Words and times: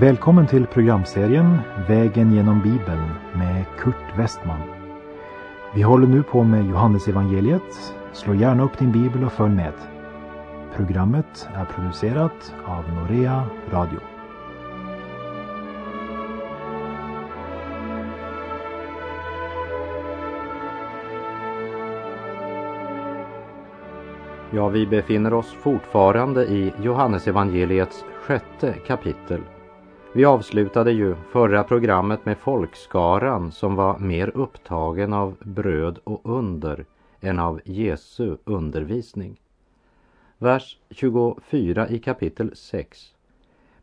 Välkommen 0.00 0.46
till 0.46 0.66
programserien 0.66 1.58
Vägen 1.88 2.34
genom 2.34 2.62
Bibeln 2.62 3.10
med 3.34 3.64
Kurt 3.78 4.18
Westman. 4.18 4.60
Vi 5.74 5.82
håller 5.82 6.06
nu 6.06 6.22
på 6.22 6.44
med 6.44 6.66
Johannesevangeliet. 6.66 7.94
Slå 8.12 8.34
gärna 8.34 8.62
upp 8.62 8.78
din 8.78 8.92
bibel 8.92 9.24
och 9.24 9.32
följ 9.32 9.54
med. 9.54 9.72
Programmet 10.76 11.48
är 11.54 11.64
producerat 11.64 12.54
av 12.66 12.84
Norea 12.94 13.44
Radio. 13.70 14.00
Ja, 24.50 24.68
vi 24.68 24.86
befinner 24.86 25.34
oss 25.34 25.52
fortfarande 25.52 26.44
i 26.44 26.72
Johannesevangeliets 26.82 28.04
sjätte 28.22 28.74
kapitel. 28.86 29.40
Vi 30.12 30.24
avslutade 30.24 30.92
ju 30.92 31.14
förra 31.14 31.64
programmet 31.64 32.26
med 32.26 32.38
folkskaran 32.38 33.52
som 33.52 33.76
var 33.76 33.98
mer 33.98 34.36
upptagen 34.36 35.12
av 35.12 35.36
bröd 35.40 35.98
och 36.04 36.20
under 36.24 36.84
än 37.20 37.38
av 37.38 37.60
Jesu 37.64 38.36
undervisning. 38.44 39.40
Vers 40.38 40.78
24 40.90 41.88
i 41.88 41.98
kapitel 41.98 42.56
6 42.56 43.14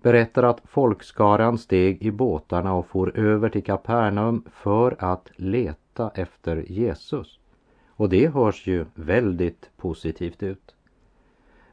berättar 0.02 0.44
att 0.44 0.62
folkskaran 0.66 1.58
steg 1.58 2.02
i 2.02 2.12
båtarna 2.12 2.74
och 2.74 2.88
for 2.88 3.18
över 3.18 3.50
till 3.50 3.64
Kapernaum 3.64 4.44
för 4.52 4.96
att 5.00 5.32
leta 5.36 6.12
efter 6.16 6.66
Jesus. 6.68 7.40
Och 7.88 8.10
det 8.10 8.28
hörs 8.28 8.68
ju 8.68 8.86
väldigt 8.96 9.70
positivt 9.78 10.44
ut. 10.44 10.77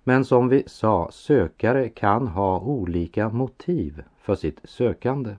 Men 0.04 0.24
som 0.24 0.48
vi 0.48 0.62
sa, 0.66 1.08
sökare 1.12 1.88
kan 1.88 2.28
ha 2.28 2.60
olika 2.60 3.28
motiv 3.28 4.02
för 4.20 4.34
sitt 4.34 4.60
sökande. 4.64 5.36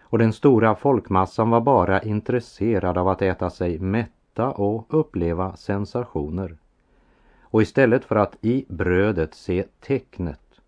Och 0.00 0.18
den 0.18 0.32
stora 0.32 0.74
folkmassan 0.74 1.50
var 1.50 1.60
bara 1.60 2.02
intresserad 2.02 2.98
av 2.98 3.08
att 3.08 3.22
äta 3.22 3.50
sig 3.50 3.78
mätta 3.78 4.50
och 4.50 4.86
uppleva 4.88 5.56
sensationer. 5.56 6.56
Och 7.40 7.62
istället 7.62 8.04
för 8.04 8.16
att 8.16 8.36
i 8.40 8.64
brödet 8.68 9.34
se 9.34 9.64
tecknet 9.80 10.60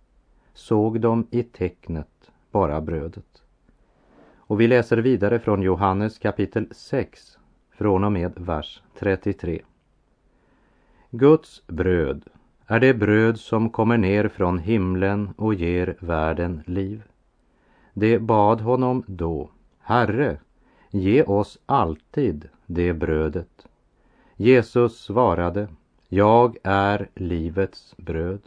såg 0.55 1.01
de 1.01 1.27
i 1.31 1.43
tecknet 1.43 2.31
bara 2.51 2.81
brödet. 2.81 3.43
Och 4.37 4.61
vi 4.61 4.69
läser 4.69 4.97
vidare 4.97 5.39
från 5.39 5.63
Johannes 5.63 6.19
kapitel 6.19 6.69
6 6.71 7.39
från 7.71 8.05
och 8.05 8.13
med 8.13 8.33
vers 8.37 8.83
33. 8.99 9.63
Guds 11.11 11.67
bröd 11.67 12.25
är 12.71 12.81
det 12.81 12.95
bröd 12.95 13.41
som 13.41 13.71
kommer 13.71 13.99
ner 13.99 14.29
från 14.29 14.59
himlen 14.59 15.31
och 15.37 15.55
ger 15.55 15.97
världen 16.01 16.63
liv. 16.67 17.03
Det 17.95 18.19
bad 18.19 18.61
honom 18.61 19.03
då, 19.07 19.51
Herre, 19.79 20.39
ge 20.91 21.23
oss 21.23 21.59
alltid 21.67 22.49
det 22.67 22.93
brödet. 22.93 23.67
Jesus 24.37 24.99
svarade, 24.99 25.69
jag 26.09 26.57
är 26.63 27.09
livets 27.15 27.95
bröd. 27.97 28.41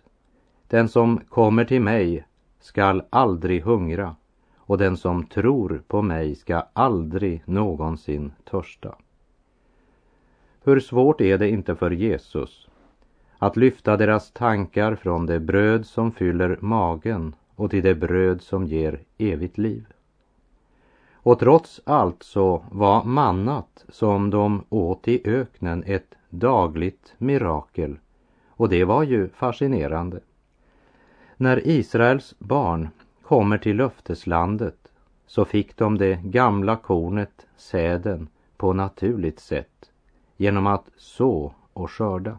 Den 0.67 0.89
som 0.89 1.19
kommer 1.29 1.65
till 1.65 1.81
mig 1.81 2.25
skall 2.59 3.03
aldrig 3.09 3.63
hungra 3.63 4.15
och 4.57 4.77
den 4.77 4.97
som 4.97 5.25
tror 5.25 5.83
på 5.87 6.01
mig 6.01 6.35
ska 6.35 6.63
aldrig 6.73 7.41
någonsin 7.45 8.31
törsta. 8.43 8.95
Hur 10.63 10.79
svårt 10.79 11.21
är 11.21 11.37
det 11.37 11.49
inte 11.49 11.75
för 11.75 11.91
Jesus 11.91 12.69
att 13.43 13.57
lyfta 13.57 13.97
deras 13.97 14.31
tankar 14.31 14.95
från 14.95 15.25
det 15.25 15.39
bröd 15.39 15.85
som 15.85 16.11
fyller 16.11 16.57
magen 16.61 17.35
och 17.55 17.71
till 17.71 17.83
det 17.83 17.95
bröd 17.95 18.41
som 18.41 18.65
ger 18.65 18.99
evigt 19.17 19.57
liv. 19.57 19.85
Och 21.13 21.39
trots 21.39 21.81
allt 21.83 22.23
så 22.23 22.65
var 22.71 23.03
mannat 23.03 23.85
som 23.89 24.29
de 24.29 24.63
åt 24.69 25.07
i 25.07 25.21
öknen 25.25 25.83
ett 25.87 26.15
dagligt 26.29 27.13
mirakel 27.17 27.97
och 28.49 28.69
det 28.69 28.83
var 28.83 29.03
ju 29.03 29.29
fascinerande. 29.29 30.19
När 31.37 31.67
Israels 31.67 32.35
barn 32.39 32.89
kommer 33.23 33.57
till 33.57 33.77
löfteslandet 33.77 34.91
så 35.27 35.45
fick 35.45 35.77
de 35.77 35.97
det 35.97 36.19
gamla 36.23 36.75
kornet, 36.75 37.47
säden, 37.57 38.27
på 38.57 38.73
naturligt 38.73 39.39
sätt 39.39 39.91
genom 40.37 40.67
att 40.67 40.85
så 40.97 41.53
och 41.73 41.91
skörda. 41.91 42.37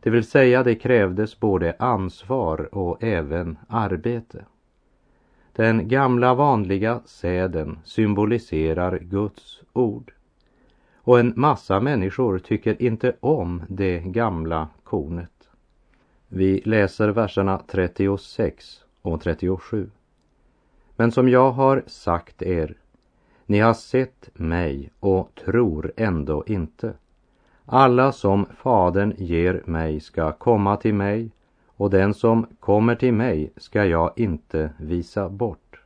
Det 0.00 0.10
vill 0.10 0.24
säga 0.24 0.62
det 0.62 0.74
krävdes 0.74 1.40
både 1.40 1.76
ansvar 1.78 2.74
och 2.74 3.02
även 3.02 3.58
arbete. 3.68 4.44
Den 5.52 5.88
gamla 5.88 6.34
vanliga 6.34 7.00
säden 7.04 7.78
symboliserar 7.84 8.98
Guds 8.98 9.62
ord. 9.72 10.12
Och 10.96 11.20
en 11.20 11.32
massa 11.36 11.80
människor 11.80 12.38
tycker 12.38 12.82
inte 12.82 13.16
om 13.20 13.62
det 13.68 13.98
gamla 13.98 14.68
kornet. 14.84 15.50
Vi 16.28 16.62
läser 16.64 17.08
verserna 17.08 17.62
36 17.68 18.84
och 19.02 19.22
37. 19.22 19.90
Men 20.96 21.12
som 21.12 21.28
jag 21.28 21.50
har 21.50 21.82
sagt 21.86 22.42
er, 22.42 22.74
ni 23.46 23.58
har 23.58 23.74
sett 23.74 24.30
mig 24.34 24.90
och 25.00 25.34
tror 25.34 25.92
ändå 25.96 26.44
inte. 26.46 26.94
Alla 27.72 28.12
som 28.12 28.46
Fadern 28.56 29.14
ger 29.18 29.62
mig 29.64 30.00
ska 30.00 30.32
komma 30.32 30.76
till 30.76 30.94
mig 30.94 31.30
och 31.66 31.90
den 31.90 32.14
som 32.14 32.46
kommer 32.60 32.94
till 32.94 33.12
mig 33.14 33.52
ska 33.56 33.84
jag 33.84 34.12
inte 34.16 34.70
visa 34.76 35.28
bort. 35.28 35.80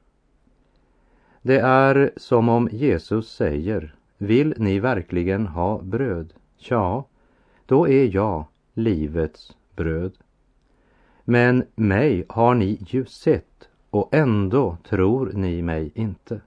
Det 1.42 1.58
är 1.58 2.12
som 2.16 2.48
om 2.48 2.68
Jesus 2.72 3.32
säger, 3.32 3.94
vill 4.18 4.54
ni 4.56 4.80
verkligen 4.80 5.46
ha 5.46 5.82
bröd? 5.82 6.32
Ja, 6.56 7.04
då 7.66 7.88
är 7.88 8.14
jag 8.14 8.44
livets 8.74 9.56
bröd. 9.76 10.12
Men 11.24 11.64
mig 11.74 12.24
har 12.28 12.54
ni 12.54 12.78
ju 12.86 13.04
sett 13.04 13.68
och 13.90 14.14
ändå 14.14 14.76
tror 14.88 15.32
ni 15.34 15.62
mig 15.62 15.92
inte. 15.94 16.40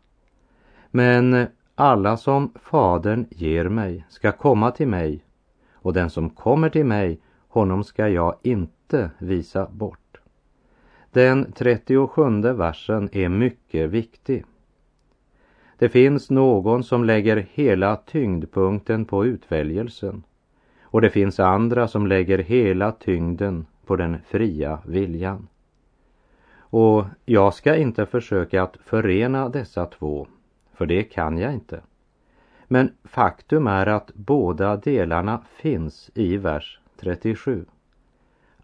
Men 0.91 1.47
alla 1.75 2.17
som 2.17 2.53
Fadern 2.55 3.25
ger 3.29 3.69
mig 3.69 4.05
ska 4.09 4.31
komma 4.31 4.71
till 4.71 4.87
mig 4.87 5.23
och 5.87 5.93
den 5.93 6.09
som 6.09 6.29
kommer 6.29 6.69
till 6.69 6.85
mig, 6.85 7.19
honom 7.47 7.83
ska 7.83 8.09
jag 8.09 8.35
inte 8.43 9.09
visa 9.17 9.67
bort. 9.71 10.17
Den 11.11 11.51
37 11.51 12.41
versen 12.41 13.09
är 13.11 13.29
mycket 13.29 13.89
viktig. 13.89 14.45
Det 15.77 15.89
finns 15.89 16.29
någon 16.29 16.83
som 16.83 17.03
lägger 17.03 17.47
hela 17.53 17.95
tyngdpunkten 17.95 19.05
på 19.05 19.25
utväljelsen 19.25 20.23
och 20.81 21.01
det 21.01 21.09
finns 21.09 21.39
andra 21.39 21.87
som 21.87 22.07
lägger 22.07 22.37
hela 22.37 22.91
tyngden 22.91 23.65
på 23.85 23.95
den 23.95 24.17
fria 24.27 24.79
viljan. 24.85 25.47
Och 26.57 27.05
jag 27.25 27.53
ska 27.53 27.75
inte 27.75 28.05
försöka 28.05 28.63
att 28.63 28.77
förena 28.85 29.49
dessa 29.49 29.85
två, 29.85 30.27
för 30.73 30.85
det 30.85 31.03
kan 31.03 31.37
jag 31.37 31.53
inte. 31.53 31.81
Men 32.67 32.91
faktum 33.03 33.67
är 33.67 33.85
att 33.85 34.11
båda 34.13 34.77
delarna 34.77 35.41
finns 35.55 36.11
i 36.13 36.37
vers 36.37 36.79
37. 36.99 37.65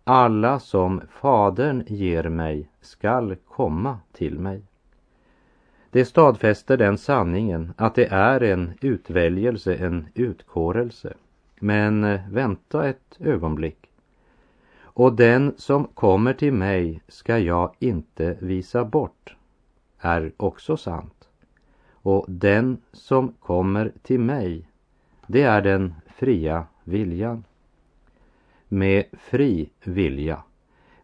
Alla 0.03 0.59
som 0.59 1.01
Fadern 1.09 1.83
ger 1.87 2.23
mig 2.23 2.69
skall 2.81 3.35
komma 3.47 3.99
till 4.11 4.39
mig. 4.39 4.61
Det 5.89 6.05
stadfäster 6.05 6.77
den 6.77 6.97
sanningen 6.97 7.73
att 7.77 7.95
det 7.95 8.05
är 8.05 8.43
en 8.43 8.73
utväljelse, 8.81 9.75
en 9.75 10.07
utkårelse. 10.13 11.13
Men 11.59 12.03
eh, 12.03 12.21
vänta 12.29 12.89
ett 12.89 13.17
ögonblick. 13.19 13.89
Och 14.81 15.13
den 15.13 15.53
som 15.57 15.87
kommer 15.87 16.33
till 16.33 16.53
mig 16.53 17.01
ska 17.07 17.37
jag 17.37 17.75
inte 17.79 18.37
visa 18.39 18.85
bort, 18.85 19.35
är 19.99 20.31
också 20.37 20.77
sant. 20.77 21.22
Och 22.03 22.25
den 22.27 22.77
som 22.91 23.33
kommer 23.39 23.91
till 24.01 24.19
mig, 24.19 24.67
det 25.27 25.41
är 25.41 25.61
den 25.61 25.93
fria 26.15 26.65
viljan. 26.83 27.43
Med 28.67 29.05
fri 29.13 29.69
vilja 29.83 30.43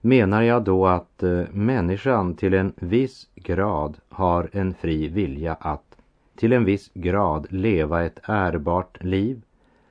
menar 0.02 0.42
jag 0.42 0.64
då 0.64 0.88
att 0.88 1.24
eh, 1.24 1.44
människan 1.52 2.36
till 2.36 2.54
en 2.54 2.74
viss 2.76 3.28
grad 3.36 3.98
har 4.10 4.50
en 4.52 4.74
fri 4.74 5.08
vilja 5.08 5.54
att 5.54 5.96
till 6.36 6.54
en 6.54 6.66
viss 6.66 6.92
grad 6.94 7.48
leva 7.50 8.04
ett 8.04 8.20
ärbart 8.24 9.04
liv 9.04 9.42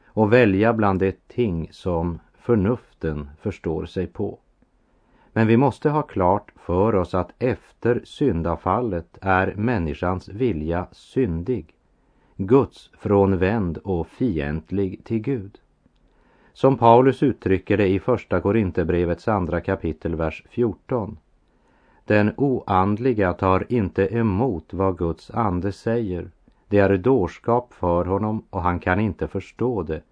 och 0.07 0.33
välja 0.33 0.73
bland 0.73 1.01
de 1.01 1.13
ting 1.27 1.69
som 1.71 2.19
förnuften 2.39 3.31
förstår 3.41 3.87
sig 3.87 4.07
på. 4.07 4.39
Men 5.38 5.46
vi 5.46 5.56
måste 5.56 5.90
ha 5.90 6.02
klart 6.02 6.52
för 6.56 6.94
oss 6.94 7.14
att 7.14 7.32
efter 7.38 8.00
syndafallet 8.05 9.19
är 9.20 9.55
människans 9.56 10.29
vilja 10.29 10.87
syndig, 10.93 11.75
Guds 12.37 12.90
frånvänd 12.99 13.79
och 13.79 14.06
fientlig 14.06 15.05
till 15.05 15.19
Gud. 15.19 15.58
Som 16.52 16.79
Paulus 16.79 17.23
uttrycker 17.23 17.76
det 17.76 17.88
i 17.88 18.00
Första 18.00 18.40
Korinthierbrevets 18.40 19.29
andra 19.29 19.61
kapitel, 19.61 20.14
vers 20.14 20.44
14. 20.50 21.19
Den 22.05 22.32
oandliga 22.37 23.32
tar 23.32 23.67
inte 23.69 24.17
emot 24.17 24.75
vad 24.75 24.99
Guds 24.99 25.31
ande 25.31 25.73
säger. 25.73 26.31
Det 26.69 26.79
är 26.79 26.96
dårskap 26.96 27.75
för 27.75 28.05
honom 28.05 28.44
och 28.50 28.62
han 28.62 28.81
kan 28.81 29.00
inte 29.00 29.29
förstå 29.29 29.82
det 29.82 30.02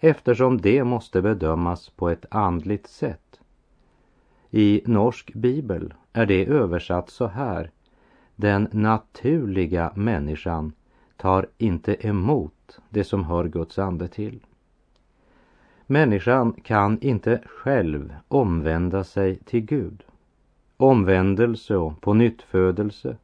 eftersom 0.00 0.60
det 0.60 0.84
måste 0.84 1.22
bedömas 1.22 1.88
på 1.88 2.08
ett 2.08 2.26
andligt 2.30 2.86
sätt. 2.86 3.37
I 4.50 4.82
norsk 4.84 5.34
bibel 5.34 5.94
är 6.12 6.26
det 6.26 6.46
översatt 6.46 7.10
så 7.10 7.26
här. 7.26 7.70
Den 8.36 8.68
naturliga 8.72 9.92
människan 9.94 10.72
tar 11.16 11.46
inte 11.58 12.06
emot 12.06 12.80
det 12.90 13.04
som 13.04 13.24
hör 13.24 13.44
Guds 13.48 13.78
ande 13.78 14.08
till. 14.08 14.40
Människan 15.86 16.52
kan 16.52 17.00
inte 17.00 17.42
själv 17.46 18.14
omvända 18.28 19.04
sig 19.04 19.36
till 19.36 19.60
Gud. 19.60 20.04
Omvändelse 20.76 21.76
och 21.76 22.00
pånyttfödelse 22.00 23.16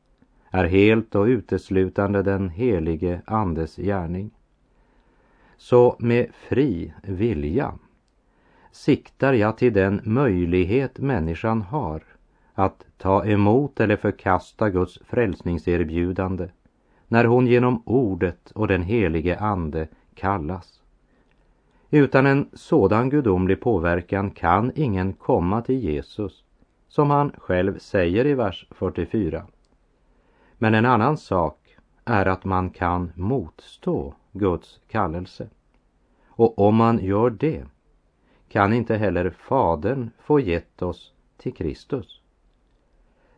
är 0.50 0.64
helt 0.64 1.14
och 1.14 1.24
uteslutande 1.24 2.22
den 2.22 2.48
helige 2.48 3.22
Andes 3.26 3.76
gärning. 3.76 4.30
Så 5.56 5.96
med 5.98 6.30
fri 6.34 6.92
vilja 7.02 7.74
siktar 8.74 9.32
jag 9.32 9.58
till 9.58 9.72
den 9.72 10.00
möjlighet 10.04 10.98
människan 10.98 11.62
har 11.62 12.02
att 12.54 12.86
ta 12.98 13.24
emot 13.24 13.80
eller 13.80 13.96
förkasta 13.96 14.70
Guds 14.70 14.98
frälsningserbjudande 15.04 16.48
när 17.08 17.24
hon 17.24 17.46
genom 17.46 17.82
ordet 17.86 18.50
och 18.50 18.68
den 18.68 18.82
helige 18.82 19.38
Ande 19.38 19.88
kallas. 20.14 20.82
Utan 21.90 22.26
en 22.26 22.48
sådan 22.52 23.10
gudomlig 23.10 23.60
påverkan 23.60 24.30
kan 24.30 24.72
ingen 24.74 25.12
komma 25.12 25.62
till 25.62 25.78
Jesus, 25.78 26.44
som 26.88 27.10
han 27.10 27.32
själv 27.38 27.78
säger 27.78 28.26
i 28.26 28.34
vers 28.34 28.66
44. 28.70 29.46
Men 30.58 30.74
en 30.74 30.86
annan 30.86 31.16
sak 31.16 31.76
är 32.04 32.26
att 32.26 32.44
man 32.44 32.70
kan 32.70 33.12
motstå 33.14 34.14
Guds 34.32 34.80
kallelse. 34.88 35.48
Och 36.26 36.58
om 36.58 36.76
man 36.76 36.98
gör 36.98 37.30
det 37.30 37.64
kan 38.54 38.72
inte 38.72 38.96
heller 38.96 39.30
Fadern 39.30 40.10
få 40.18 40.40
gett 40.40 40.82
oss 40.82 41.12
till 41.36 41.54
Kristus. 41.54 42.20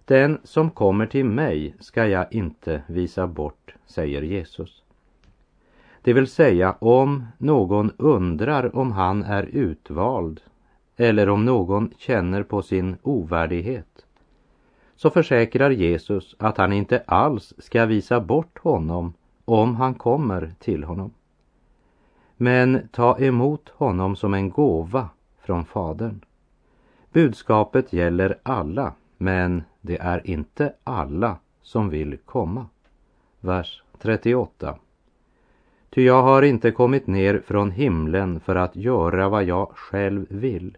Den 0.04 0.38
som 0.44 0.70
kommer 0.70 1.06
till 1.06 1.24
mig 1.24 1.74
ska 1.80 2.06
jag 2.06 2.32
inte 2.32 2.82
visa 2.86 3.26
bort, 3.26 3.74
säger 3.86 4.22
Jesus. 4.22 4.82
Det 6.02 6.12
vill 6.12 6.26
säga 6.26 6.72
om 6.72 7.26
någon 7.38 7.92
undrar 7.96 8.76
om 8.76 8.92
han 8.92 9.22
är 9.22 9.42
utvald 9.42 10.40
eller 10.96 11.28
om 11.28 11.44
någon 11.44 11.90
känner 11.98 12.42
på 12.42 12.62
sin 12.62 12.96
ovärdighet 13.02 14.06
så 14.96 15.10
försäkrar 15.10 15.70
Jesus 15.70 16.36
att 16.38 16.56
han 16.56 16.72
inte 16.72 17.02
alls 17.06 17.54
ska 17.58 17.86
visa 17.86 18.20
bort 18.20 18.58
honom 18.58 19.14
om 19.44 19.76
han 19.76 19.94
kommer 19.94 20.54
till 20.58 20.84
honom. 20.84 21.10
Men 22.36 22.88
ta 22.92 23.18
emot 23.18 23.68
honom 23.68 24.16
som 24.16 24.34
en 24.34 24.50
gåva 24.50 25.08
från 25.40 25.64
Fadern. 25.64 26.20
Budskapet 27.12 27.92
gäller 27.92 28.38
alla, 28.42 28.92
men 29.18 29.62
det 29.80 29.98
är 29.98 30.26
inte 30.26 30.72
alla 30.84 31.36
som 31.62 31.88
vill 31.88 32.18
komma. 32.24 32.66
Vers 33.40 33.82
38. 33.98 34.78
Ty 35.90 36.02
jag 36.02 36.22
har 36.22 36.42
inte 36.42 36.70
kommit 36.70 37.06
ner 37.06 37.42
från 37.46 37.70
himlen 37.70 38.40
för 38.40 38.56
att 38.56 38.76
göra 38.76 39.28
vad 39.28 39.44
jag 39.44 39.68
själv 39.68 40.26
vill, 40.28 40.76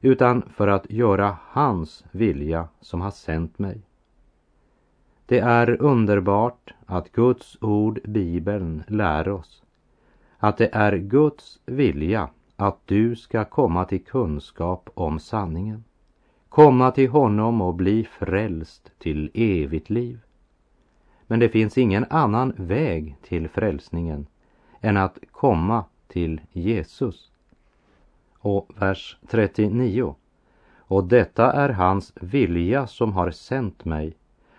utan 0.00 0.42
för 0.56 0.68
att 0.68 0.90
göra 0.90 1.36
hans 1.42 2.04
vilja 2.10 2.68
som 2.80 3.00
har 3.00 3.10
sänt 3.10 3.58
mig. 3.58 3.80
Det 5.26 5.38
är 5.38 5.82
underbart 5.82 6.74
att 6.86 7.12
Guds 7.12 7.58
ord, 7.60 8.00
Bibeln, 8.04 8.82
lär 8.88 9.28
oss 9.28 9.63
att 10.44 10.56
det 10.56 10.68
är 10.72 10.96
Guds 10.96 11.60
vilja 11.66 12.28
att 12.56 12.78
du 12.84 13.16
ska 13.16 13.44
komma 13.44 13.84
till 13.84 14.04
kunskap 14.04 14.90
om 14.94 15.18
sanningen. 15.18 15.84
Komma 16.48 16.90
till 16.90 17.10
honom 17.10 17.60
och 17.60 17.74
bli 17.74 18.04
frälst 18.04 18.92
till 18.98 19.30
evigt 19.34 19.90
liv. 19.90 20.20
Men 21.26 21.40
det 21.40 21.48
finns 21.48 21.78
ingen 21.78 22.06
annan 22.10 22.52
väg 22.56 23.16
till 23.22 23.48
frälsningen 23.48 24.26
än 24.80 24.96
att 24.96 25.18
komma 25.30 25.84
till 26.08 26.40
Jesus. 26.52 27.32
Och 28.38 28.68
vers 28.76 29.18
39. 29.28 30.14
Och 30.76 31.04
detta 31.04 31.52
är 31.52 31.68
hans 31.68 32.12
vilja 32.20 32.86
som 32.86 33.12
har 33.12 33.30
sänt 33.30 33.84
mig, 33.84 34.16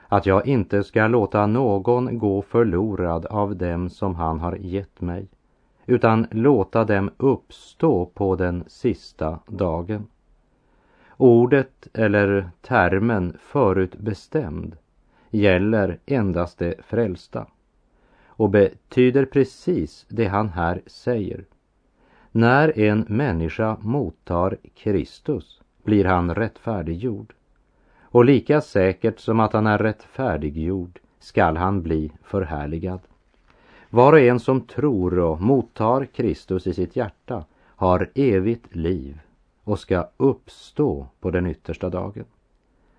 att 0.07 0.25
jag 0.25 0.47
inte 0.47 0.83
ska 0.83 1.07
låta 1.07 1.45
någon 1.45 2.19
gå 2.19 2.41
förlorad 2.41 3.25
av 3.25 3.55
dem 3.55 3.89
som 3.89 4.15
han 4.15 4.39
har 4.39 4.55
gett 4.55 5.01
mig, 5.01 5.27
utan 5.85 6.27
låta 6.31 6.83
dem 6.83 7.11
uppstå 7.17 8.05
på 8.05 8.35
den 8.35 8.63
sista 8.67 9.39
dagen. 9.47 10.07
Ordet 11.17 11.87
eller 11.93 12.49
termen 12.61 13.37
förutbestämd 13.39 14.77
gäller 15.29 15.99
endast 16.05 16.57
det 16.57 16.75
frälsta 16.87 17.47
och 18.25 18.49
betyder 18.49 19.25
precis 19.25 20.05
det 20.09 20.25
han 20.25 20.49
här 20.49 20.81
säger. 20.85 21.45
När 22.31 22.79
en 22.79 23.05
människa 23.09 23.77
mottar 23.81 24.57
Kristus 24.75 25.61
blir 25.83 26.05
han 26.05 26.35
rättfärdiggjord. 26.35 27.33
Och 28.01 28.25
lika 28.25 28.61
säkert 28.61 29.19
som 29.19 29.39
att 29.39 29.53
han 29.53 29.67
är 29.67 29.77
rättfärdiggjord 29.77 30.99
skall 31.19 31.57
han 31.57 31.81
bli 31.81 32.11
förhärligad. 32.23 32.99
Var 33.95 34.13
och 34.13 34.19
en 34.19 34.39
som 34.39 34.61
tror 34.61 35.19
och 35.19 35.41
mottar 35.41 36.05
Kristus 36.05 36.67
i 36.67 36.73
sitt 36.73 36.95
hjärta 36.95 37.45
har 37.61 38.11
evigt 38.15 38.75
liv 38.75 39.19
och 39.63 39.79
ska 39.79 40.07
uppstå 40.17 41.07
på 41.19 41.31
den 41.31 41.45
yttersta 41.45 41.89
dagen. 41.89 42.25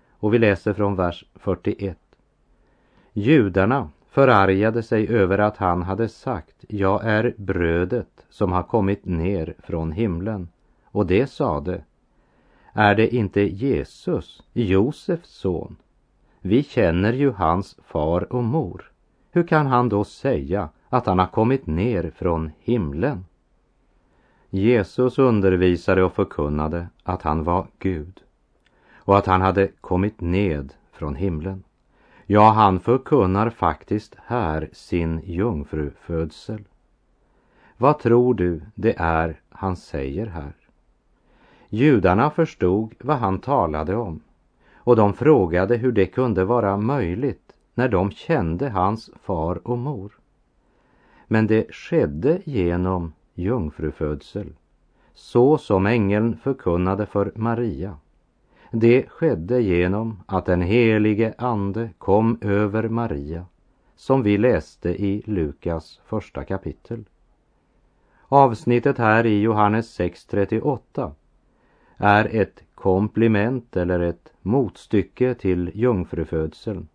Och 0.09 0.33
vi 0.33 0.39
läser 0.39 0.73
från 0.73 0.95
vers 0.95 1.25
41. 1.35 1.97
Judarna 3.13 3.89
förargade 4.09 4.83
sig 4.83 5.07
över 5.09 5.37
att 5.37 5.57
han 5.57 5.83
hade 5.83 6.09
sagt, 6.09 6.65
jag 6.69 7.05
är 7.05 7.33
brödet 7.37 8.25
som 8.29 8.51
har 8.51 8.63
kommit 8.63 9.05
ner 9.05 9.55
från 9.59 9.91
himlen. 9.91 10.49
Och 10.83 11.05
det 11.05 11.27
sade, 11.27 11.83
är 12.73 12.95
det 12.95 13.15
inte 13.15 13.41
Jesus, 13.41 14.43
Josefs 14.53 15.29
son? 15.29 15.75
Vi 16.41 16.63
känner 16.63 17.13
ju 17.13 17.31
hans 17.31 17.77
far 17.83 18.33
och 18.33 18.43
mor. 18.43 18.91
Hur 19.31 19.47
kan 19.47 19.67
han 19.67 19.89
då 19.89 20.03
säga 20.03 20.69
att 20.89 21.05
han 21.05 21.19
har 21.19 21.27
kommit 21.27 21.67
ner 21.67 22.11
från 22.15 22.51
himlen? 22.59 23.25
Jesus 24.49 25.19
undervisade 25.19 26.03
och 26.03 26.13
förkunnade 26.13 26.87
att 27.03 27.21
han 27.21 27.43
var 27.43 27.67
Gud 27.79 28.21
och 28.95 29.17
att 29.17 29.25
han 29.25 29.41
hade 29.41 29.67
kommit 29.81 30.21
ned 30.21 30.73
från 30.91 31.15
himlen. 31.15 31.63
Ja, 32.25 32.49
han 32.49 32.79
förkunnar 32.79 33.49
faktiskt 33.49 34.15
här 34.25 34.69
sin 34.73 35.21
jungfrufödsel. 35.23 36.63
Vad 37.77 37.99
tror 37.99 38.33
du 38.33 38.61
det 38.75 38.95
är 38.97 39.41
han 39.49 39.75
säger 39.75 40.25
här? 40.25 40.53
Judarna 41.69 42.29
förstod 42.29 42.95
vad 42.99 43.17
han 43.17 43.39
talade 43.39 43.95
om 43.95 44.21
och 44.75 44.95
de 44.95 45.13
frågade 45.13 45.77
hur 45.77 45.91
det 45.91 46.05
kunde 46.05 46.45
vara 46.45 46.77
möjligt 46.77 47.53
när 47.73 47.89
de 47.89 48.11
kände 48.11 48.69
hans 48.69 49.09
far 49.23 49.67
och 49.67 49.77
mor. 49.77 50.16
Men 51.27 51.47
det 51.47 51.73
skedde 51.75 52.41
genom 52.43 53.13
jungfrufödsel, 53.33 54.53
så 55.13 55.57
som 55.57 55.85
ängeln 55.85 56.37
förkunnade 56.37 57.05
för 57.05 57.31
Maria. 57.35 57.97
Det 58.71 59.09
skedde 59.09 59.61
genom 59.61 60.23
att 60.25 60.45
den 60.45 60.61
helige 60.61 61.33
Ande 61.37 61.89
kom 61.97 62.37
över 62.41 62.89
Maria, 62.89 63.45
som 63.95 64.23
vi 64.23 64.37
läste 64.37 64.89
i 64.89 65.21
Lukas 65.25 66.01
första 66.05 66.43
kapitel. 66.43 67.03
Avsnittet 68.27 68.97
här 68.97 69.25
i 69.25 69.41
Johannes 69.41 69.99
6.38 69.99 71.11
är 71.97 72.35
ett 72.35 72.63
komplement 72.75 73.77
eller 73.77 73.99
ett 73.99 74.33
motstycke 74.41 75.33
till 75.35 75.71
jungfrufödseln 75.73 76.87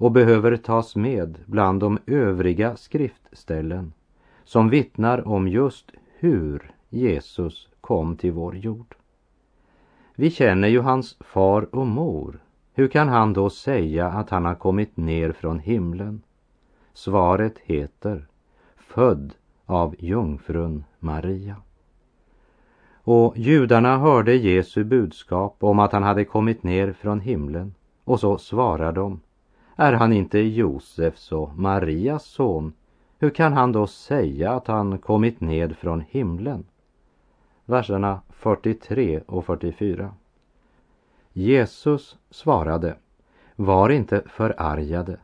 och 0.00 0.12
behöver 0.12 0.56
tas 0.56 0.96
med 0.96 1.38
bland 1.46 1.80
de 1.80 1.98
övriga 2.06 2.76
skriftställen 2.76 3.92
som 4.44 4.68
vittnar 4.68 5.28
om 5.28 5.48
just 5.48 5.90
hur 6.18 6.72
Jesus 6.88 7.68
kom 7.80 8.16
till 8.16 8.32
vår 8.32 8.56
jord. 8.56 8.94
Vi 10.14 10.30
känner 10.30 10.68
ju 10.68 10.80
hans 10.80 11.16
far 11.20 11.74
och 11.74 11.86
mor. 11.86 12.38
Hur 12.74 12.88
kan 12.88 13.08
han 13.08 13.32
då 13.32 13.50
säga 13.50 14.06
att 14.06 14.30
han 14.30 14.44
har 14.44 14.54
kommit 14.54 14.96
ner 14.96 15.32
från 15.32 15.58
himlen? 15.58 16.22
Svaret 16.92 17.58
heter 17.58 18.26
född 18.76 19.34
av 19.66 19.94
jungfrun 19.98 20.84
Maria. 20.98 21.56
Och 22.92 23.38
judarna 23.38 23.98
hörde 23.98 24.34
Jesu 24.34 24.84
budskap 24.84 25.56
om 25.60 25.78
att 25.78 25.92
han 25.92 26.02
hade 26.02 26.24
kommit 26.24 26.62
ner 26.62 26.92
från 26.92 27.20
himlen 27.20 27.74
Och 28.04 28.20
så 28.20 28.38
svarar 28.38 28.92
de, 28.92 29.20
är 29.80 29.92
han 29.92 30.12
inte 30.12 30.38
Josefs 30.38 31.32
och 31.32 31.58
Marias 31.58 32.24
son? 32.24 32.72
Hur 33.18 33.30
kan 33.30 33.52
han 33.52 33.72
då 33.72 33.86
säga 33.86 34.52
att 34.52 34.66
han 34.66 34.98
kommit 34.98 35.40
ned 35.40 35.76
från 35.76 36.00
himlen? 36.00 36.64
Verserna 37.64 38.20
43 38.28 39.20
och 39.26 39.44
44. 39.44 40.14
Jesus 41.32 42.18
svarade, 42.30 42.96
var 43.56 43.90
inte 43.90 44.22
förargade. 44.26 45.16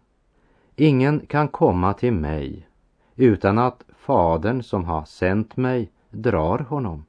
Ingen 0.76 1.20
kan 1.20 1.48
komma 1.48 1.94
till 1.94 2.12
mig 2.12 2.68
utan 3.16 3.58
att 3.58 3.84
Fadern 3.88 4.62
som 4.62 4.84
har 4.84 5.04
sänt 5.04 5.56
mig 5.56 5.90
drar 6.10 6.58
honom 6.58 7.04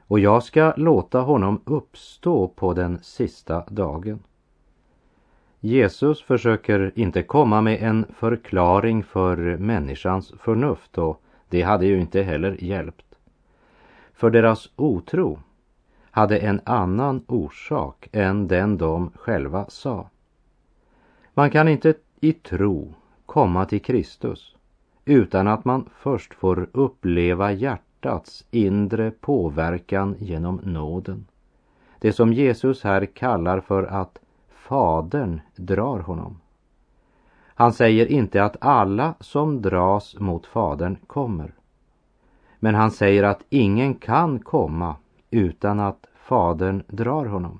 och 0.00 0.18
jag 0.18 0.42
ska 0.42 0.72
låta 0.76 1.20
honom 1.20 1.60
uppstå 1.64 2.48
på 2.48 2.74
den 2.74 2.98
sista 3.02 3.64
dagen. 3.68 4.18
Jesus 5.60 6.22
försöker 6.22 6.92
inte 6.94 7.22
komma 7.22 7.60
med 7.60 7.82
en 7.82 8.06
förklaring 8.18 9.02
för 9.02 9.36
människans 9.56 10.32
förnuft 10.38 10.98
och 10.98 11.22
det 11.48 11.62
hade 11.62 11.86
ju 11.86 12.00
inte 12.00 12.22
heller 12.22 12.56
hjälpt. 12.64 13.14
För 14.12 14.30
deras 14.30 14.70
otro 14.76 15.38
hade 16.10 16.38
en 16.38 16.60
annan 16.64 17.24
orsak 17.26 18.08
än 18.12 18.48
den 18.48 18.78
de 18.78 19.10
själva 19.14 19.66
sa. 19.68 20.10
Man 21.34 21.50
kan 21.50 21.68
inte 21.68 21.94
i 22.20 22.32
tro 22.32 22.94
komma 23.26 23.64
till 23.64 23.82
Kristus 23.82 24.56
utan 25.04 25.48
att 25.48 25.64
man 25.64 25.88
först 25.98 26.34
får 26.34 26.68
uppleva 26.72 27.52
hjärtats 27.52 28.44
inre 28.50 29.10
påverkan 29.10 30.16
genom 30.18 30.60
nåden. 30.64 31.26
Det 31.98 32.12
som 32.12 32.32
Jesus 32.32 32.84
här 32.84 33.06
kallar 33.06 33.60
för 33.60 33.82
att 33.82 34.18
Fadern 34.68 35.40
drar 35.56 35.98
honom. 35.98 36.40
Han 37.44 37.72
säger 37.72 38.06
inte 38.06 38.44
att 38.44 38.56
alla 38.60 39.14
som 39.20 39.62
dras 39.62 40.16
mot 40.18 40.46
Fadern 40.46 40.96
kommer. 41.06 41.52
Men 42.58 42.74
han 42.74 42.90
säger 42.90 43.22
att 43.22 43.44
ingen 43.48 43.94
kan 43.94 44.38
komma 44.38 44.96
utan 45.30 45.80
att 45.80 46.06
Fadern 46.14 46.82
drar 46.86 47.26
honom. 47.26 47.58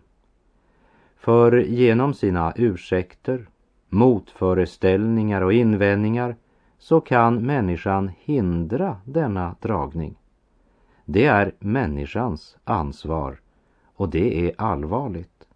För 1.17 1.53
genom 1.59 2.15
sina 2.15 2.53
ursäkter, 2.57 3.49
motföreställningar 3.89 5.43
och 5.43 5.53
invändningar 5.53 6.37
så 6.79 7.01
kan 7.01 7.47
människan 7.47 8.11
hindra 8.19 8.97
denna 9.05 9.55
dragning. 9.61 10.15
Det 11.05 11.25
är 11.25 11.53
människans 11.59 12.57
ansvar 12.65 13.41
och 13.95 14.09
det 14.09 14.47
är 14.47 14.55
allvarligt. 14.59 15.48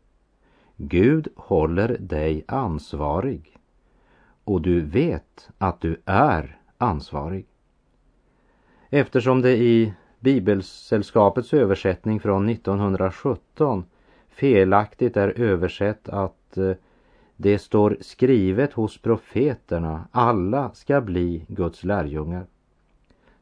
Gud 0.77 1.29
håller 1.37 1.97
dig 2.01 2.45
ansvarig 2.49 3.57
och 4.45 4.61
du 4.61 4.81
vet 4.81 5.51
att 5.59 5.81
du 5.81 6.01
är 6.05 6.59
ansvarig. 6.79 7.47
Eftersom 8.91 9.43
det 9.43 9.57
i 9.57 9.93
Bibelsällskapets 10.21 11.55
översättning 11.55 12.21
från 12.21 12.49
1917 12.49 13.85
felaktigt 14.29 15.17
är 15.17 15.41
översatt 15.41 16.09
att 16.09 16.57
eh, 16.57 16.73
det 17.37 17.59
står 17.59 17.97
skrivet 18.01 18.73
hos 18.73 18.99
profeterna, 18.99 20.09
alla 20.11 20.71
ska 20.75 21.01
bli 21.01 21.45
Guds 21.49 21.85
lärjungar. 21.85 22.47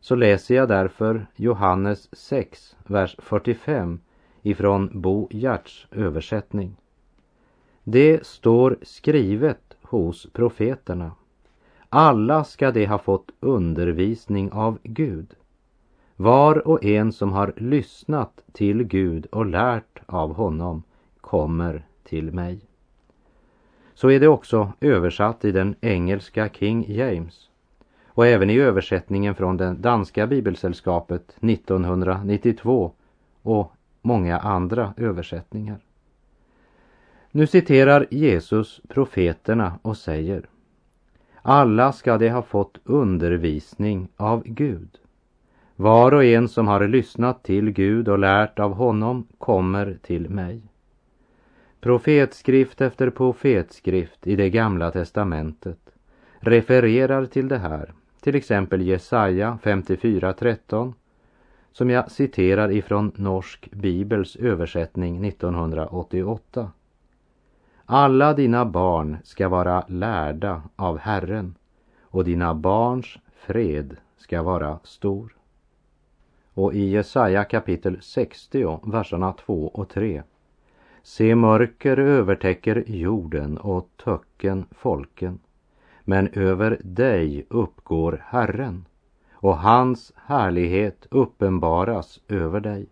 Så 0.01 0.15
läser 0.15 0.55
jag 0.55 0.69
därför 0.69 1.27
Johannes 1.37 2.09
6, 2.13 2.77
vers 2.87 3.17
45 3.19 4.01
ifrån 4.43 5.01
Bo 5.01 5.29
Gerts 5.31 5.87
översättning. 5.91 6.77
Det 7.85 8.27
står 8.27 8.77
skrivet 8.83 9.77
hos 9.83 10.27
profeterna. 10.33 11.13
Alla 11.89 12.45
ska 12.45 12.71
de 12.71 12.87
ha 12.87 12.99
fått 12.99 13.31
undervisning 13.41 14.53
av 14.53 14.79
Gud. 14.83 15.35
Var 16.17 16.69
och 16.69 16.85
en 16.85 17.13
som 17.13 17.33
har 17.33 17.53
lyssnat 17.57 18.41
till 18.53 18.83
Gud 18.83 19.27
och 19.27 19.47
lärt 19.47 20.01
av 20.07 20.35
honom 20.35 20.83
kommer 21.21 21.87
till 22.05 22.33
mig. 22.33 22.61
Så 23.95 24.11
är 24.11 24.21
det 24.21 24.29
också 24.29 24.73
översatt 24.81 25.45
i 25.45 25.53
den 25.53 25.75
engelska 25.81 26.49
King 26.49 26.85
James 26.89 27.51
och 28.07 28.27
även 28.27 28.51
i 28.51 28.59
översättningen 28.59 29.35
från 29.35 29.57
det 29.57 29.75
danska 29.75 30.27
bibelsällskapet 30.27 31.37
1992 31.41 32.93
och 33.43 33.73
många 34.03 34.39
andra 34.39 34.95
översättningar. 34.97 35.79
Nu 37.33 37.47
citerar 37.47 38.07
Jesus 38.11 38.81
profeterna 38.89 39.79
och 39.83 39.97
säger 39.97 40.49
Alla 41.43 41.93
ska 41.93 42.19
de 42.19 42.29
ha 42.29 42.43
fått 42.43 42.79
undervisning 42.85 44.09
av 44.17 44.43
Gud. 44.45 44.99
Var 45.77 46.13
och 46.13 46.25
en 46.25 46.49
som 46.49 46.69
har 46.69 46.89
lyssnat 46.89 47.43
till 47.43 47.71
Gud 47.71 48.09
och 48.09 48.19
lärt 48.19 48.59
av 48.59 48.73
honom 48.73 49.27
kommer 49.39 49.99
till 50.03 50.31
mig. 50.31 50.63
Profetskrift 51.81 52.81
efter 52.81 53.11
profetskrift 53.11 54.27
i 54.27 54.37
det 54.37 54.51
gamla 54.51 54.91
testamentet 54.91 55.79
refererar 56.41 57.27
till 57.27 57.49
det 57.49 57.59
här, 57.59 57.93
till 58.21 58.35
exempel 58.35 58.83
Jesaja 58.83 59.59
54.13 59.63 60.93
som 61.73 61.91
jag 61.91 62.11
citerar 62.11 62.73
ifrån 62.73 63.13
Norsk 63.17 63.71
Bibels 63.71 64.37
översättning 64.37 65.25
1988. 65.25 66.71
Alla 67.93 68.35
dina 68.35 68.65
barn 68.65 69.17
ska 69.25 69.49
vara 69.49 69.85
lärda 69.89 70.63
av 70.77 70.99
Herren 70.99 71.55
och 72.01 72.25
dina 72.25 72.55
barns 72.55 73.19
fred 73.33 73.97
ska 74.17 74.43
vara 74.43 74.79
stor. 74.85 75.37
Och 76.55 76.75
i 76.75 76.91
Jesaja 76.91 77.45
kapitel 77.45 77.99
60, 78.01 78.81
verserna 78.83 79.33
2 79.33 79.69
och 79.69 79.89
3. 79.89 80.23
Se 81.03 81.35
mörker 81.35 81.97
övertäcker 81.97 82.85
jorden 82.87 83.59
och 83.59 83.89
töcken 84.05 84.65
folken. 84.71 85.39
Men 86.05 86.29
över 86.29 86.79
dig 86.85 87.47
uppgår 87.49 88.25
Herren 88.27 88.85
och 89.33 89.59
hans 89.59 90.13
härlighet 90.17 91.07
uppenbaras 91.11 92.21
över 92.29 92.61
dig. 92.61 92.87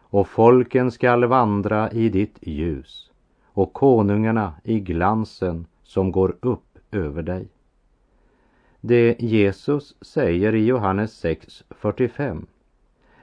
Och 0.00 0.28
folken 0.28 0.90
skall 0.90 1.24
vandra 1.24 1.90
i 1.90 2.08
ditt 2.08 2.38
ljus 2.40 3.07
och 3.58 3.72
konungarna 3.72 4.54
i 4.64 4.80
glansen 4.80 5.66
som 5.82 6.12
går 6.12 6.36
upp 6.40 6.78
över 6.90 7.22
dig. 7.22 7.48
Det 8.80 9.16
Jesus 9.22 9.96
säger 10.00 10.54
i 10.54 10.66
Johannes 10.66 11.24
6.45 11.24 12.46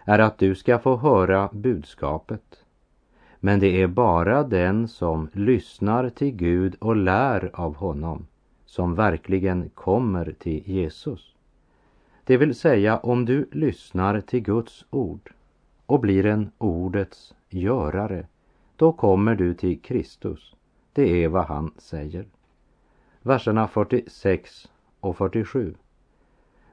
är 0.05 0.19
att 0.19 0.37
du 0.37 0.55
ska 0.55 0.79
få 0.79 0.97
höra 0.97 1.49
budskapet. 1.53 2.63
Men 3.39 3.59
det 3.59 3.81
är 3.81 3.87
bara 3.87 4.43
den 4.43 4.87
som 4.87 5.29
lyssnar 5.33 6.09
till 6.09 6.31
Gud 6.31 6.75
och 6.79 6.95
lär 6.95 7.51
av 7.53 7.75
honom 7.75 8.27
som 8.65 8.95
verkligen 8.95 9.69
kommer 9.69 10.35
till 10.39 10.63
Jesus. 10.65 11.35
Det 12.23 12.37
vill 12.37 12.55
säga 12.55 12.97
om 12.97 13.25
du 13.25 13.49
lyssnar 13.51 14.21
till 14.21 14.41
Guds 14.41 14.85
ord 14.89 15.33
och 15.85 15.99
blir 15.99 16.25
en 16.25 16.51
ordets 16.57 17.33
görare, 17.49 18.27
då 18.75 18.91
kommer 18.91 19.35
du 19.35 19.53
till 19.53 19.81
Kristus. 19.81 20.55
Det 20.93 21.23
är 21.23 21.27
vad 21.27 21.45
han 21.45 21.73
säger. 21.77 22.25
Verserna 23.21 23.67
46 23.67 24.69
och 24.99 25.17
47. 25.17 25.75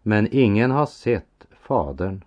Men 0.02 0.28
ingen 0.30 0.70
har 0.70 0.86
sett 0.86 1.46
Fadern 1.50 2.24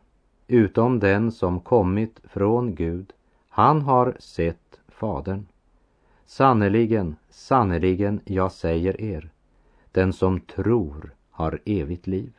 utom 0.47 0.99
den 0.99 1.31
som 1.31 1.59
kommit 1.59 2.19
från 2.23 2.75
Gud. 2.75 3.13
Han 3.49 3.81
har 3.81 4.15
sett 4.19 4.79
Fadern. 4.87 5.45
Sannerligen, 6.25 7.15
sannerligen, 7.29 8.19
jag 8.25 8.51
säger 8.51 9.01
er, 9.01 9.29
den 9.91 10.13
som 10.13 10.39
tror 10.39 11.15
har 11.29 11.59
evigt 11.65 12.07
liv. 12.07 12.33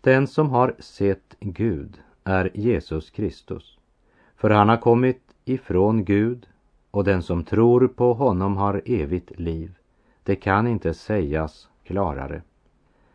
Den 0.00 0.26
som 0.26 0.50
har 0.50 0.74
sett 0.78 1.36
Gud 1.40 2.00
är 2.24 2.50
Jesus 2.54 3.10
Kristus, 3.10 3.78
för 4.36 4.50
han 4.50 4.68
har 4.68 4.76
kommit 4.76 5.25
ifrån 5.48 6.04
Gud 6.04 6.46
och 6.90 7.04
den 7.04 7.22
som 7.22 7.44
tror 7.44 7.88
på 7.88 8.14
honom 8.14 8.56
har 8.56 8.82
evigt 8.84 9.38
liv. 9.38 9.74
Det 10.22 10.36
kan 10.36 10.66
inte 10.66 10.94
sägas 10.94 11.68
klarare. 11.84 12.42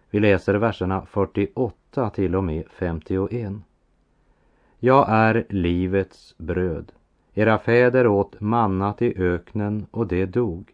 Vi 0.09 0.19
läser 0.19 0.55
verserna 0.55 1.05
48 1.05 2.09
till 2.09 2.35
och 2.35 2.43
med 2.43 2.63
51. 2.69 3.53
Jag 4.79 5.05
är 5.09 5.45
livets 5.49 6.35
bröd. 6.37 6.91
Era 7.33 7.57
fäder 7.57 8.07
åt 8.07 8.39
mannat 8.39 9.01
i 9.01 9.13
öknen 9.17 9.85
och 9.91 10.07
det 10.07 10.25
dog. 10.25 10.73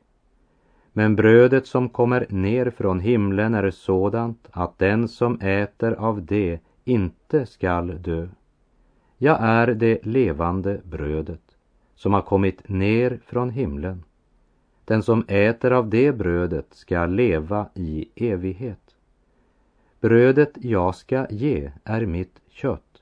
Men 0.94 1.16
brödet 1.16 1.68
som 1.68 1.90
kommer 1.90 2.26
ner 2.30 2.70
från 2.70 3.00
himlen 3.00 3.54
är 3.54 3.72
sådant 3.72 4.48
att 4.52 4.80
den 4.80 5.08
som 5.08 5.42
äter 5.42 5.94
av 5.94 6.26
det 6.26 6.60
inte 6.84 7.46
skall 7.46 8.02
dö. 8.02 8.28
Jag 9.18 9.38
är 9.42 9.68
det 9.68 10.06
levande 10.06 10.82
brödet 10.84 11.47
som 11.98 12.14
har 12.14 12.22
kommit 12.22 12.70
ner 12.70 13.20
från 13.26 13.50
himlen. 13.50 14.04
Den 14.86 15.04
som 15.04 15.26
äter 15.28 15.72
av 15.72 15.90
det 15.90 16.12
brödet 16.12 16.68
ska 16.72 17.06
leva 17.06 17.70
i 17.74 18.10
evighet. 18.16 18.96
Brödet 20.00 20.52
jag 20.56 20.96
ska 20.96 21.28
ge 21.30 21.72
är 21.84 22.06
mitt 22.06 22.40
kött. 22.50 23.02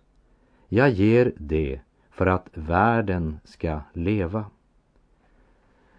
Jag 0.67 0.89
ger 0.89 1.33
det 1.37 1.79
för 2.09 2.25
att 2.25 2.49
världen 2.53 3.39
ska 3.43 3.79
leva. 3.93 4.45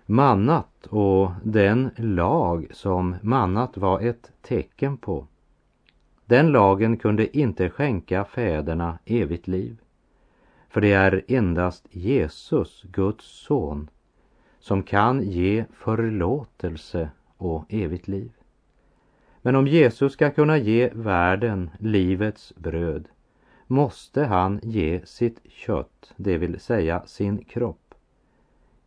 Mannat 0.07 0.87
och 0.87 1.31
den 1.43 1.91
lag 1.97 2.67
som 2.71 3.17
mannat 3.23 3.77
var 3.77 4.01
ett 4.01 4.33
tecken 4.43 4.97
på. 4.97 5.27
Den 6.25 6.53
lagen 6.53 6.97
kunde 6.97 7.39
inte 7.39 7.71
skänka 7.71 8.25
fäderna 8.25 8.99
evigt 9.05 9.47
liv. 9.49 9.81
För 10.77 10.81
det 10.81 10.93
är 10.93 11.25
endast 11.29 11.87
Jesus, 11.91 12.83
Guds 12.83 13.25
son, 13.25 13.91
som 14.59 14.83
kan 14.83 15.23
ge 15.23 15.65
förlåtelse 15.73 17.11
och 17.37 17.65
evigt 17.69 18.09
liv. 18.09 18.33
Men 19.43 19.57
om 19.57 19.67
Jesus 19.67 20.13
ska 20.13 20.31
kunna 20.31 20.59
ge 20.59 20.91
världen 20.95 21.71
livets 21.79 22.53
bröd 22.57 23.09
måste 23.67 24.25
han 24.25 24.61
ge 24.63 25.01
sitt 25.07 25.41
kött, 25.49 26.13
det 26.17 26.39
vill 26.39 26.61
säga 26.61 27.03
sin 27.07 27.45
kropp, 27.45 27.95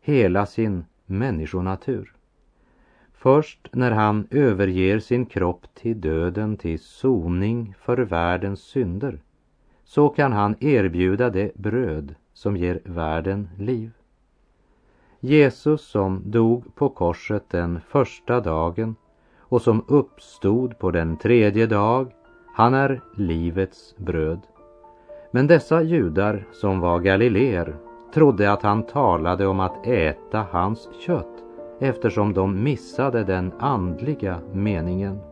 hela 0.00 0.46
sin 0.46 0.84
människonatur. 1.06 2.14
Först 3.12 3.68
när 3.72 3.90
han 3.90 4.26
överger 4.30 4.98
sin 4.98 5.26
kropp 5.26 5.66
till 5.74 6.00
döden 6.00 6.56
till 6.56 6.80
soning 6.80 7.74
för 7.78 7.98
världens 7.98 8.60
synder 8.60 9.20
så 9.90 10.08
kan 10.08 10.32
han 10.32 10.54
erbjuda 10.60 11.30
det 11.30 11.54
bröd 11.54 12.14
som 12.34 12.56
ger 12.56 12.80
världen 12.84 13.48
liv. 13.58 13.90
Jesus 15.20 15.88
som 15.88 16.22
dog 16.24 16.74
på 16.74 16.88
korset 16.88 17.44
den 17.50 17.80
första 17.88 18.40
dagen 18.40 18.96
och 19.38 19.62
som 19.62 19.84
uppstod 19.88 20.78
på 20.78 20.90
den 20.90 21.16
tredje 21.16 21.66
dag, 21.66 22.12
han 22.54 22.74
är 22.74 23.00
livets 23.16 23.94
bröd. 23.96 24.40
Men 25.30 25.46
dessa 25.46 25.82
judar 25.82 26.46
som 26.52 26.80
var 26.80 26.98
galileer 26.98 27.76
trodde 28.14 28.52
att 28.52 28.62
han 28.62 28.82
talade 28.82 29.46
om 29.46 29.60
att 29.60 29.86
äta 29.86 30.46
hans 30.50 30.88
kött 31.06 31.44
eftersom 31.80 32.32
de 32.32 32.62
missade 32.62 33.24
den 33.24 33.52
andliga 33.58 34.40
meningen. 34.52 35.29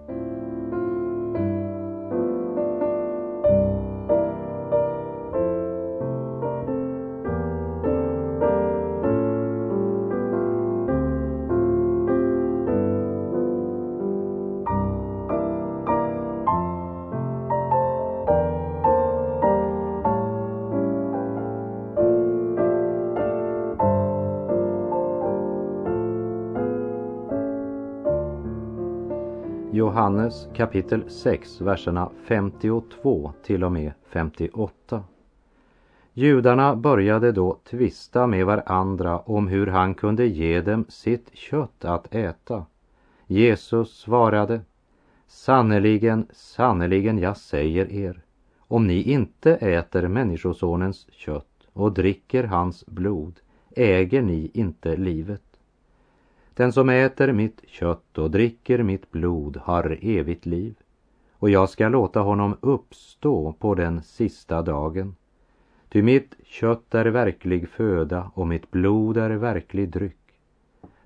Johannes 30.29 30.49
kapitel 30.57 31.11
6, 31.11 31.61
verserna 31.61 32.11
52 32.25 33.33
till 33.43 33.65
och 33.65 33.73
med 33.73 33.93
58. 34.09 35.03
Judarna 36.13 36.77
började 36.77 37.33
då 37.33 37.59
tvista 37.65 38.27
med 38.27 38.47
varandra 38.47 39.19
om 39.19 39.49
hur 39.49 39.67
han 39.67 39.95
kunde 39.95 40.27
ge 40.27 40.61
dem 40.61 40.85
sitt 40.89 41.31
kött 41.35 41.85
att 41.85 42.15
äta. 42.15 42.67
Jesus 43.27 43.99
svarade, 43.99 44.61
sannerligen, 45.27 46.27
sannerligen, 46.33 47.19
jag 47.19 47.37
säger 47.37 47.93
er, 47.93 48.23
om 48.59 48.87
ni 48.87 49.03
inte 49.03 49.55
äter 49.55 50.09
Människosonens 50.09 51.07
kött 51.11 51.69
och 51.73 51.93
dricker 51.93 52.45
hans 52.45 52.87
blod, 52.87 53.41
äger 53.77 54.23
ni 54.23 54.51
inte 54.55 54.97
livet. 54.97 55.48
Den 56.59 56.73
som 56.73 56.89
äter 56.89 57.33
mitt 57.33 57.61
kött 57.67 58.19
och 58.19 58.31
dricker 58.31 58.83
mitt 58.83 59.11
blod 59.11 59.57
har 59.57 59.99
evigt 60.03 60.47
liv 60.47 60.75
och 61.33 61.51
jag 61.51 61.71
ska 61.71 61.89
låta 61.89 62.21
honom 62.21 62.57
uppstå 62.61 63.53
på 63.53 63.75
den 63.75 64.03
sista 64.03 64.63
dagen. 64.63 65.17
Ty 65.89 66.03
mitt 66.03 66.35
kött 66.45 66.95
är 66.95 67.07
verklig 67.07 67.69
föda 67.69 68.31
och 68.35 68.47
mitt 68.47 68.71
blod 68.71 69.17
är 69.17 69.31
verklig 69.31 69.89
dryck. 69.89 70.41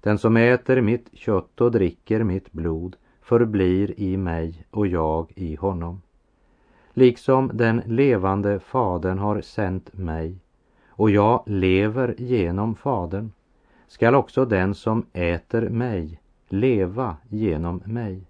Den 0.01 0.19
som 0.19 0.37
äter 0.37 0.81
mitt 0.81 1.09
kött 1.13 1.61
och 1.61 1.71
dricker 1.71 2.25
mitt 2.25 2.53
blod 2.53 2.97
förblir 3.21 4.01
i 4.01 4.17
mig 4.17 4.67
och 4.71 4.87
jag 4.87 5.33
i 5.35 5.55
honom. 5.55 6.03
Liksom 6.93 7.51
den 7.55 7.83
levande 7.87 8.61
Fadern 8.61 9.19
har 9.19 9.41
sänt 9.41 9.99
mig 9.99 10.37
och 10.89 11.11
jag 11.11 11.43
lever 11.47 12.15
genom 12.19 12.75
Fadern 12.75 13.31
skall 13.93 14.15
också 14.15 14.45
den 14.45 14.75
som 14.75 15.07
äter 15.13 15.69
mig 15.69 16.21
leva 16.49 17.17
genom 17.29 17.83
mig. 17.85 18.23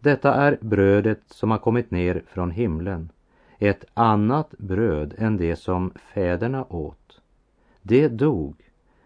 Detta 0.00 0.34
är 0.34 0.58
brödet 0.60 1.20
som 1.26 1.50
har 1.50 1.58
kommit 1.58 1.90
ner 1.90 2.22
från 2.26 2.50
himlen, 2.50 3.12
ett 3.58 3.84
annat 3.94 4.50
bröd 4.58 5.14
än 5.18 5.36
det 5.36 5.56
som 5.56 5.90
fäderna 6.14 6.64
åt. 6.72 7.20
Det 7.82 8.08
dog, 8.08 8.54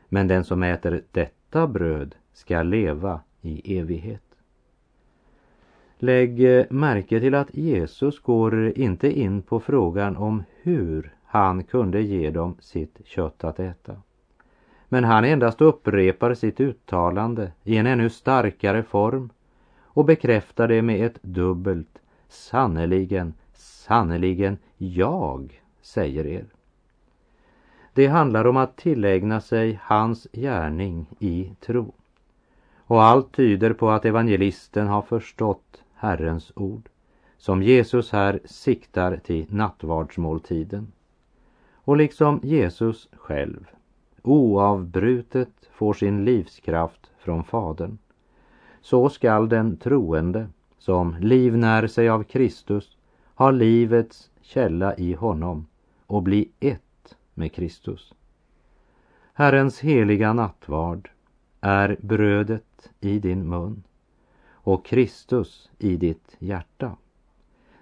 men 0.09 0.29
den 0.29 0.45
som 0.45 0.63
äter 0.63 1.03
detta 1.13 1.67
bröd 1.67 2.15
ska 2.33 2.63
leva 2.63 3.21
i 3.41 3.79
evighet. 3.79 4.23
Lägg 5.99 6.41
märke 6.71 7.21
till 7.21 7.35
att 7.35 7.55
Jesus 7.55 8.19
går 8.21 8.79
inte 8.79 9.19
in 9.21 9.43
på 9.43 9.61
frågan 9.61 10.17
om 10.17 10.45
hur 10.63 11.15
han 11.25 11.65
kunde 11.65 12.03
ge 12.03 12.31
dem 12.31 12.57
sitt 12.61 13.01
kött 13.05 13.45
att 13.45 13.61
äta. 13.61 13.97
Men 14.89 15.05
han 15.05 15.25
endast 15.25 15.61
upprepar 15.61 16.35
sitt 16.35 16.61
uttalande 16.61 17.53
i 17.65 17.77
en 17.77 17.87
ännu 17.87 18.11
starkare 18.11 18.83
form 18.83 19.31
och 19.83 20.05
bekräftar 20.05 20.69
det 20.69 20.83
med 20.83 21.07
ett 21.07 21.23
dubbelt 21.23 21.99
sannerligen, 22.29 23.35
sannerligen, 23.55 24.59
jag 24.77 25.63
säger 25.83 26.27
er. 26.27 26.45
Det 27.93 28.07
handlar 28.07 28.47
om 28.47 28.57
att 28.57 28.77
tillägna 28.77 29.41
sig 29.41 29.81
hans 29.83 30.27
gärning 30.33 31.07
i 31.19 31.53
tro. 31.61 31.95
Och 32.77 33.03
allt 33.03 33.33
tyder 33.33 33.73
på 33.73 33.91
att 33.91 34.05
evangelisten 34.05 34.87
har 34.87 35.03
förstått 35.03 35.83
Herrens 35.95 36.53
ord 36.55 36.89
som 37.39 37.63
Jesus 37.63 38.13
här 38.13 38.41
siktar 38.45 39.17
till 39.17 39.47
nattvardsmåltiden. 39.49 40.93
Och 41.75 41.97
liksom 41.97 42.41
Jesus 42.43 43.09
själv 43.13 43.67
oavbrutet 44.23 45.69
får 45.73 45.93
sin 45.93 46.25
livskraft 46.25 47.11
från 47.19 47.45
Fadern. 47.45 47.99
Så 48.81 49.09
skall 49.09 49.49
den 49.49 49.77
troende 49.77 50.49
som 50.79 51.17
livnär 51.21 51.87
sig 51.87 52.09
av 52.09 52.23
Kristus 52.23 52.97
ha 53.35 53.51
livets 53.51 54.31
källa 54.43 54.97
i 54.97 55.13
honom 55.13 55.67
och 56.07 56.23
bli 56.23 56.49
ett 56.61 57.17
med 57.35 57.53
Kristus. 57.53 58.15
Herrens 59.33 59.81
heliga 59.81 60.33
nattvard 60.33 61.11
är 61.61 61.97
brödet 62.01 62.91
i 63.01 63.19
din 63.19 63.49
mun 63.49 63.83
och 64.51 64.85
Kristus 64.85 65.71
i 65.79 65.97
ditt 65.97 66.37
hjärta. 66.39 66.97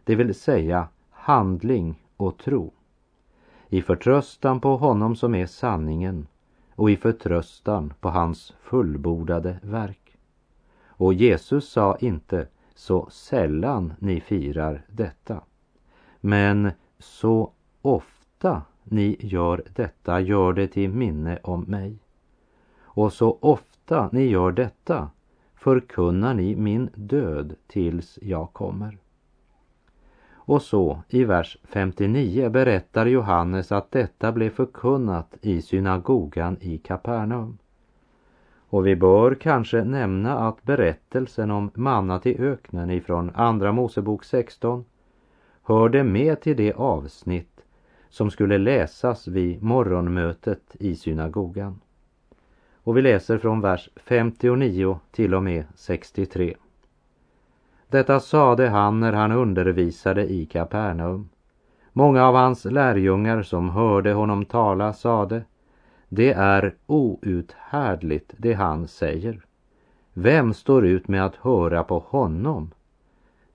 Det 0.04 0.14
vill 0.14 0.34
säga 0.34 0.88
handling 1.10 2.02
och 2.16 2.38
tro 2.38 2.72
i 3.68 3.82
förtröstan 3.82 4.60
på 4.60 4.76
honom 4.76 5.16
som 5.16 5.34
är 5.34 5.46
sanningen 5.46 6.26
och 6.74 6.90
i 6.90 6.96
förtröstan 6.96 7.94
på 8.00 8.08
hans 8.08 8.54
fullbordade 8.62 9.58
verk. 9.62 10.16
Och 10.86 11.14
Jesus 11.14 11.68
sa 11.68 11.96
inte 11.96 12.46
så 12.74 13.08
sällan 13.10 13.92
ni 13.98 14.20
firar 14.20 14.84
detta. 14.88 15.40
Men 16.20 16.70
så 16.98 17.52
ofta 17.82 18.62
ni 18.84 19.16
gör 19.20 19.64
detta, 19.74 20.20
gör 20.20 20.52
det 20.52 20.68
till 20.68 20.90
minne 20.90 21.38
om 21.42 21.62
mig. 21.62 21.98
Och 22.80 23.12
så 23.12 23.38
ofta 23.40 24.08
ni 24.12 24.26
gör 24.26 24.52
detta 24.52 25.10
förkunnar 25.54 26.34
ni 26.34 26.56
min 26.56 26.90
död 26.94 27.54
tills 27.66 28.18
jag 28.22 28.52
kommer. 28.52 28.98
Och 30.46 30.62
så 30.62 31.02
i 31.08 31.24
vers 31.24 31.58
59 31.62 32.48
berättar 32.48 33.06
Johannes 33.06 33.72
att 33.72 33.90
detta 33.90 34.32
blev 34.32 34.50
förkunnat 34.50 35.34
i 35.40 35.62
synagogan 35.62 36.56
i 36.60 36.78
Kapernaum. 36.78 37.58
Och 38.68 38.86
vi 38.86 38.96
bör 38.96 39.34
kanske 39.34 39.84
nämna 39.84 40.38
att 40.38 40.62
berättelsen 40.62 41.50
om 41.50 41.70
mannat 41.74 42.26
i 42.26 42.38
öknen 42.38 42.90
ifrån 42.90 43.30
Andra 43.34 43.72
Mosebok 43.72 44.24
16 44.24 44.84
hörde 45.62 46.04
med 46.04 46.40
till 46.40 46.56
det 46.56 46.72
avsnitt 46.72 47.60
som 48.08 48.30
skulle 48.30 48.58
läsas 48.58 49.28
vid 49.28 49.62
morgonmötet 49.62 50.76
i 50.80 50.96
synagogan. 50.96 51.80
Och 52.74 52.96
vi 52.96 53.02
läser 53.02 53.38
från 53.38 53.60
vers 53.60 53.88
59 53.96 54.98
till 55.10 55.34
och 55.34 55.42
med 55.42 55.64
63. 55.74 56.54
Detta 57.88 58.20
sade 58.20 58.68
han 58.68 59.00
när 59.00 59.12
han 59.12 59.32
undervisade 59.32 60.32
i 60.32 60.46
Kapernaum. 60.46 61.28
Många 61.92 62.24
av 62.24 62.34
hans 62.34 62.64
lärjungar 62.64 63.42
som 63.42 63.70
hörde 63.70 64.12
honom 64.12 64.44
tala 64.44 64.92
sade 64.92 65.44
Det 66.08 66.32
är 66.32 66.74
outhärdligt 66.86 68.34
det 68.36 68.52
han 68.52 68.88
säger. 68.88 69.40
Vem 70.12 70.54
står 70.54 70.86
ut 70.86 71.08
med 71.08 71.26
att 71.26 71.36
höra 71.36 71.84
på 71.84 71.98
honom? 71.98 72.70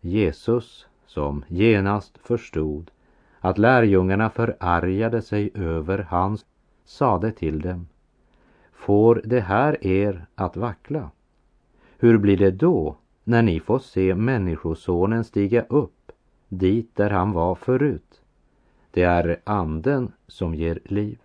Jesus, 0.01 0.87
som 1.05 1.45
genast 1.47 2.17
förstod 2.23 2.91
att 3.39 3.57
lärjungarna 3.57 4.29
förargade 4.29 5.21
sig 5.21 5.51
över 5.53 6.07
hans, 6.09 6.45
sade 6.85 7.31
till 7.31 7.61
dem 7.61 7.87
Får 8.71 9.21
det 9.25 9.39
här 9.39 9.87
er 9.87 10.25
att 10.35 10.57
vackla? 10.57 11.11
Hur 11.99 12.17
blir 12.17 12.37
det 12.37 12.51
då 12.51 12.95
när 13.23 13.41
ni 13.41 13.59
får 13.59 13.79
se 13.79 14.15
Människosonen 14.15 15.23
stiga 15.23 15.65
upp 15.69 16.11
dit 16.49 16.95
där 16.95 17.09
han 17.09 17.31
var 17.31 17.55
förut? 17.55 18.21
Det 18.91 19.03
är 19.03 19.41
anden 19.43 20.11
som 20.27 20.55
ger 20.55 20.79
liv. 20.85 21.17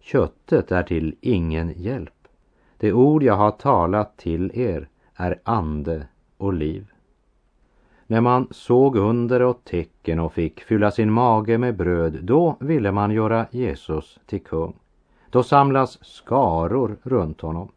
Köttet 0.00 0.72
är 0.72 0.82
till 0.82 1.16
ingen 1.20 1.72
hjälp. 1.76 2.28
Det 2.76 2.92
ord 2.92 3.22
jag 3.22 3.36
har 3.36 3.50
talat 3.50 4.16
till 4.16 4.50
er 4.54 4.88
är 5.14 5.40
ande 5.44 6.06
och 6.36 6.52
liv. 6.52 6.86
När 8.06 8.20
man 8.20 8.48
såg 8.50 8.96
under 8.96 9.42
och 9.42 9.64
tecken 9.64 10.20
och 10.20 10.32
fick 10.32 10.60
fylla 10.60 10.90
sin 10.90 11.12
mage 11.12 11.58
med 11.58 11.76
bröd, 11.76 12.18
då 12.22 12.56
ville 12.60 12.92
man 12.92 13.10
göra 13.10 13.46
Jesus 13.50 14.18
till 14.26 14.42
kung. 14.42 14.76
Då 15.30 15.42
samlas 15.42 15.98
skaror 16.04 16.96
runt 17.02 17.40
honom. 17.40 17.68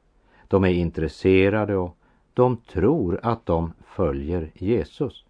De 0.48 0.64
är 0.64 0.70
intresserade 0.70 1.78
och 1.78 1.97
de 2.38 2.58
tror 2.58 3.19
att 3.23 3.45
de 3.45 3.73
följer 3.86 4.52
Jesus. 4.54 5.26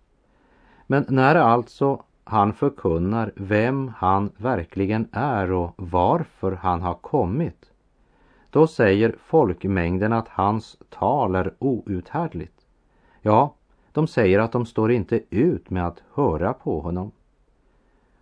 Men 0.88 1.06
när 1.10 1.36
alltså 1.36 2.04
han 2.24 2.54
förkunnar 2.54 3.32
vem 3.36 3.92
han 3.98 4.32
verkligen 4.38 5.08
är 5.12 5.52
och 5.52 5.74
varför 5.76 6.52
han 6.52 6.82
har 6.82 6.94
kommit, 6.94 7.72
då 8.50 8.68
säger 8.68 9.16
folkmängden 9.26 10.14
att 10.14 10.28
hans 10.28 10.78
tal 10.90 11.36
är 11.36 11.54
outhärdligt. 11.60 12.66
Ja, 13.22 13.54
de 13.92 14.08
säger 14.08 14.40
att 14.40 14.52
de 14.52 14.66
står 14.66 14.92
inte 14.92 15.22
ut 15.30 15.70
med 15.70 15.88
att 15.88 16.04
höra 16.14 16.54
på 16.54 16.80
honom. 16.80 17.12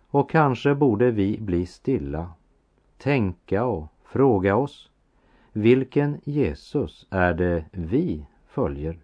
Och 0.08 0.30
kanske 0.30 0.74
borde 0.74 1.10
vi 1.10 1.38
bli 1.40 1.66
stilla, 1.66 2.30
tänka 2.98 3.64
och 3.64 3.86
fråga 4.04 4.56
oss, 4.56 4.90
vilken 5.52 6.20
Jesus 6.24 7.06
är 7.10 7.34
det 7.34 7.64
vi 7.70 8.26
följer? 8.56 8.98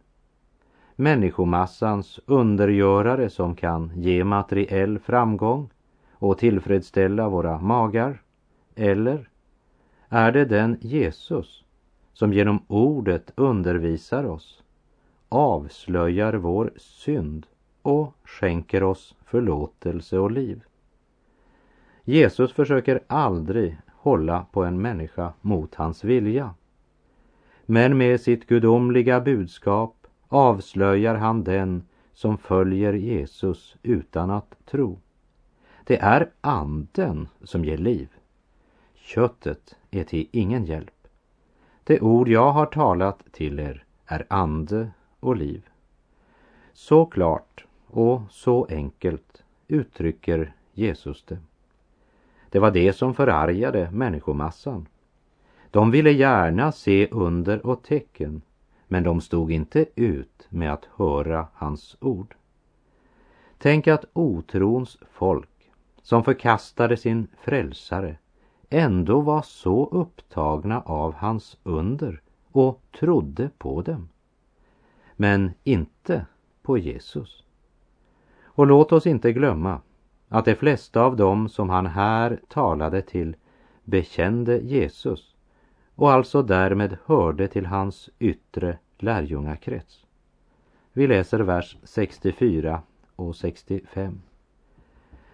Människomassans 0.97 2.21
undergörare 2.27 3.31
som 3.31 3.55
kan 3.55 3.93
ge 3.95 4.25
materiell 4.25 4.99
framgång 4.99 5.71
och 6.13 6.39
tillfredsställa 6.39 7.29
våra 7.29 7.59
magar? 7.59 8.23
Eller 8.75 9.29
är 10.09 10.33
det 10.33 10.45
den 10.45 10.79
Jesus 10.81 11.65
som 12.13 12.33
genom 12.33 12.63
ordet 12.69 13.33
undervisar 13.37 14.25
oss 14.25 14.63
avslöjar 15.29 16.35
vår 16.35 16.73
synd 16.77 17.47
och 17.83 18.15
skänker 18.25 18.83
oss 18.83 19.15
förlåtelse 19.25 20.19
och 20.19 20.31
liv. 20.31 20.63
Jesus 22.05 22.53
försöker 22.53 23.01
aldrig 23.07 23.79
hålla 23.97 24.47
på 24.53 24.65
en 24.65 24.83
människa 24.83 25.33
mot 25.41 25.75
hans 25.75 26.05
vilja. 26.05 26.55
Men 27.73 27.99
med 27.99 28.21
sitt 28.21 28.47
gudomliga 28.47 29.21
budskap 29.21 30.07
avslöjar 30.29 31.15
han 31.15 31.45
den 31.45 31.83
som 32.13 32.39
följer 32.39 32.93
Jesus 32.93 33.77
utan 33.83 34.31
att 34.31 34.55
tro. 34.67 34.99
Det 35.85 35.97
är 35.97 36.31
anden 36.41 37.29
som 37.43 37.65
ger 37.65 37.77
liv. 37.77 38.09
Köttet 38.95 39.77
är 39.91 40.05
till 40.05 40.29
ingen 40.33 40.65
hjälp. 40.65 41.09
Det 41.85 42.01
ord 42.01 42.29
jag 42.29 42.53
har 42.53 42.67
talat 42.67 43.23
till 43.33 43.61
er 43.61 43.85
är 44.07 44.27
ande 44.31 44.91
och 45.21 45.37
liv. 45.37 45.69
Så 46.73 47.07
klart 47.07 47.65
och 47.87 48.21
så 48.31 48.67
enkelt 48.71 49.45
uttrycker 49.69 50.55
Jesus 50.73 51.25
det. 51.25 51.39
Det 52.51 52.59
var 52.59 52.71
det 52.71 52.93
som 52.93 53.15
förargade 53.15 53.91
människomassan. 53.91 54.87
De 55.73 55.91
ville 55.91 56.11
gärna 56.11 56.73
se 56.73 57.09
under 57.11 57.67
och 57.67 57.83
tecken, 57.83 58.43
men 58.89 59.03
de 59.03 59.21
stod 59.21 59.53
inte 59.53 59.87
ut 59.95 60.47
med 60.49 60.73
att 60.73 60.89
höra 60.97 61.47
hans 61.55 61.97
ord. 62.01 62.35
Tänk 63.59 63.89
att 63.89 64.05
otrons 64.13 64.99
folk, 65.13 65.71
som 66.03 66.25
förkastade 66.25 66.97
sin 66.97 67.29
frälsare, 67.43 68.17
ändå 68.71 69.21
var 69.21 69.43
så 69.43 69.89
upptagna 69.93 70.81
av 70.81 71.15
hans 71.15 71.57
under 71.63 72.21
och 72.53 72.83
trodde 72.99 73.51
på 73.59 73.83
dem 73.83 74.09
men 75.17 75.51
inte 75.65 76.27
på 76.63 76.79
Jesus. 76.79 77.45
Och 78.45 78.67
låt 78.67 78.93
oss 78.93 79.07
inte 79.07 79.33
glömma 79.33 79.81
att 80.29 80.45
de 80.45 80.55
flesta 80.55 81.03
av 81.03 81.17
dem 81.17 81.49
som 81.49 81.71
han 81.71 81.87
här 81.87 82.41
talade 82.49 83.03
till 83.03 83.37
bekände 83.85 84.59
Jesus 84.59 85.32
och 86.03 86.13
alltså 86.13 86.43
därmed 86.43 86.97
hörde 87.07 87.49
till 87.49 87.67
hans 87.67 88.11
yttre 88.19 88.79
lärjungakrets. 88.99 90.07
Vi 90.93 91.07
läser 91.07 91.41
vers 91.41 91.77
64 91.83 92.83
och 93.17 93.37
65. 93.37 94.23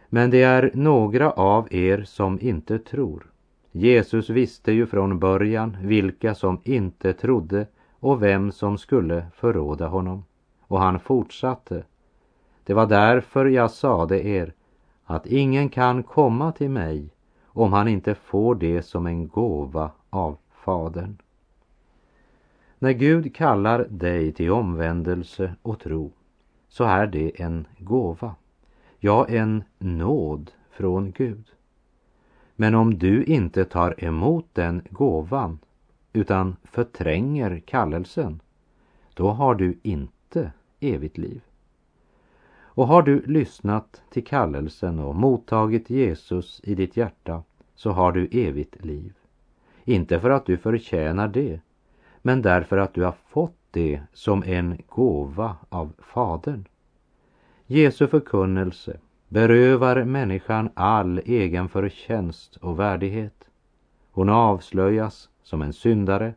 Men 0.08 0.30
det 0.30 0.42
är 0.42 0.70
några 0.74 1.30
av 1.30 1.74
er 1.74 2.04
som 2.04 2.40
inte 2.40 2.78
tror. 2.78 3.30
Jesus 3.72 4.30
visste 4.30 4.72
ju 4.72 4.86
från 4.86 5.18
början 5.18 5.76
vilka 5.82 6.34
som 6.34 6.60
inte 6.64 7.12
trodde 7.12 7.66
och 8.00 8.22
vem 8.22 8.52
som 8.52 8.78
skulle 8.78 9.26
förråda 9.34 9.86
honom. 9.86 10.24
Och 10.60 10.80
han 10.80 11.00
fortsatte. 11.00 11.84
Det 12.64 12.74
var 12.74 12.86
därför 12.86 13.46
jag 13.46 13.70
sade 13.70 14.26
er 14.26 14.52
att 15.04 15.26
ingen 15.26 15.68
kan 15.68 16.02
komma 16.02 16.52
till 16.52 16.70
mig 16.70 17.10
om 17.46 17.72
han 17.72 17.88
inte 17.88 18.14
får 18.14 18.54
det 18.54 18.82
som 18.82 19.06
en 19.06 19.28
gåva 19.28 19.90
av 20.10 20.36
Fadern. 20.68 21.16
När 22.78 22.92
Gud 22.92 23.34
kallar 23.34 23.86
dig 23.90 24.32
till 24.32 24.50
omvändelse 24.50 25.54
och 25.62 25.80
tro 25.80 26.12
så 26.68 26.84
är 26.84 27.06
det 27.06 27.40
en 27.40 27.66
gåva, 27.78 28.34
ja 28.98 29.26
en 29.28 29.64
nåd 29.78 30.50
från 30.70 31.12
Gud. 31.12 31.44
Men 32.56 32.74
om 32.74 32.98
du 32.98 33.24
inte 33.24 33.64
tar 33.64 34.04
emot 34.04 34.46
den 34.52 34.82
gåvan 34.90 35.58
utan 36.12 36.56
förtränger 36.64 37.62
kallelsen, 37.66 38.40
då 39.14 39.28
har 39.28 39.54
du 39.54 39.78
inte 39.82 40.52
evigt 40.80 41.18
liv. 41.18 41.40
Och 42.56 42.86
har 42.86 43.02
du 43.02 43.22
lyssnat 43.26 44.02
till 44.10 44.24
kallelsen 44.24 44.98
och 44.98 45.14
mottagit 45.14 45.90
Jesus 45.90 46.60
i 46.64 46.74
ditt 46.74 46.96
hjärta 46.96 47.42
så 47.74 47.90
har 47.90 48.12
du 48.12 48.28
evigt 48.32 48.84
liv. 48.84 49.17
Inte 49.88 50.20
för 50.20 50.30
att 50.30 50.46
du 50.46 50.56
förtjänar 50.56 51.28
det, 51.28 51.60
men 52.22 52.42
därför 52.42 52.78
att 52.78 52.94
du 52.94 53.04
har 53.04 53.14
fått 53.28 53.56
det 53.70 54.00
som 54.12 54.42
en 54.42 54.82
gåva 54.86 55.56
av 55.68 55.92
Fadern. 55.98 56.64
Jesu 57.66 58.06
förkunnelse 58.06 58.98
berövar 59.28 60.04
människan 60.04 60.70
all 60.74 61.18
egen 61.18 61.68
förtjänst 61.68 62.56
och 62.56 62.78
värdighet. 62.78 63.48
Hon 64.12 64.28
avslöjas 64.28 65.28
som 65.42 65.62
en 65.62 65.72
syndare 65.72 66.34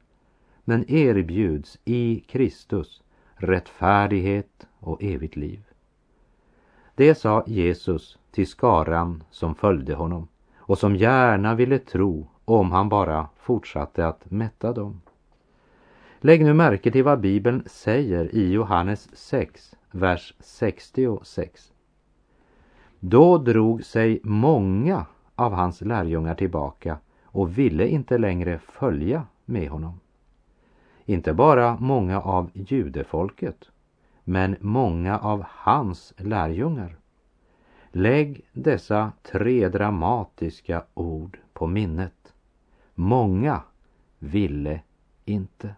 men 0.64 0.92
erbjuds 0.92 1.80
i 1.86 2.24
Kristus 2.28 3.04
rättfärdighet 3.36 4.68
och 4.80 5.04
evigt 5.04 5.36
liv. 5.36 5.64
Det 6.96 7.16
sa 7.16 7.44
Jesus 7.48 8.18
till 8.32 8.48
skaran 8.48 9.24
som 9.32 9.56
följde 9.56 9.96
honom 9.96 10.28
och 10.58 10.78
som 10.78 10.96
gärna 10.96 11.56
ville 11.56 11.80
tro 11.80 12.28
om 12.60 12.72
han 12.72 12.90
bara 12.90 13.30
fortsatte 13.38 14.08
att 14.08 14.32
mätta 14.32 14.74
dem. 14.74 15.02
Lägg 16.20 16.44
nu 16.44 16.54
märke 16.54 16.92
till 16.92 17.04
vad 17.04 17.20
Bibeln 17.20 17.64
säger 17.66 18.36
i 18.36 18.52
Johannes 18.52 19.10
6, 19.14 19.76
vers 19.92 20.34
66. 20.40 21.72
Då 23.00 23.38
drog 23.38 23.84
sig 23.84 24.20
många 24.24 25.06
av 25.36 25.54
hans 25.54 25.82
lärjungar 25.82 26.36
tillbaka 26.36 26.98
och 27.24 27.58
ville 27.58 27.88
inte 27.88 28.18
längre 28.18 28.60
följa 28.60 29.26
med 29.46 29.70
honom. 29.70 30.00
Inte 31.06 31.34
bara 31.34 31.78
många 31.80 32.22
av 32.22 32.50
judefolket, 32.54 33.70
men 34.24 34.56
många 34.60 35.20
av 35.20 35.44
hans 35.48 36.14
lärjungar. 36.18 36.98
Lägg 37.92 38.46
dessa 38.54 39.12
tre 39.32 39.70
dramatiska 39.70 40.84
ord 40.94 41.38
på 41.54 41.68
minnet. 41.68 42.31
Många 43.02 43.62
ville 44.20 44.82
inte. 45.26 45.76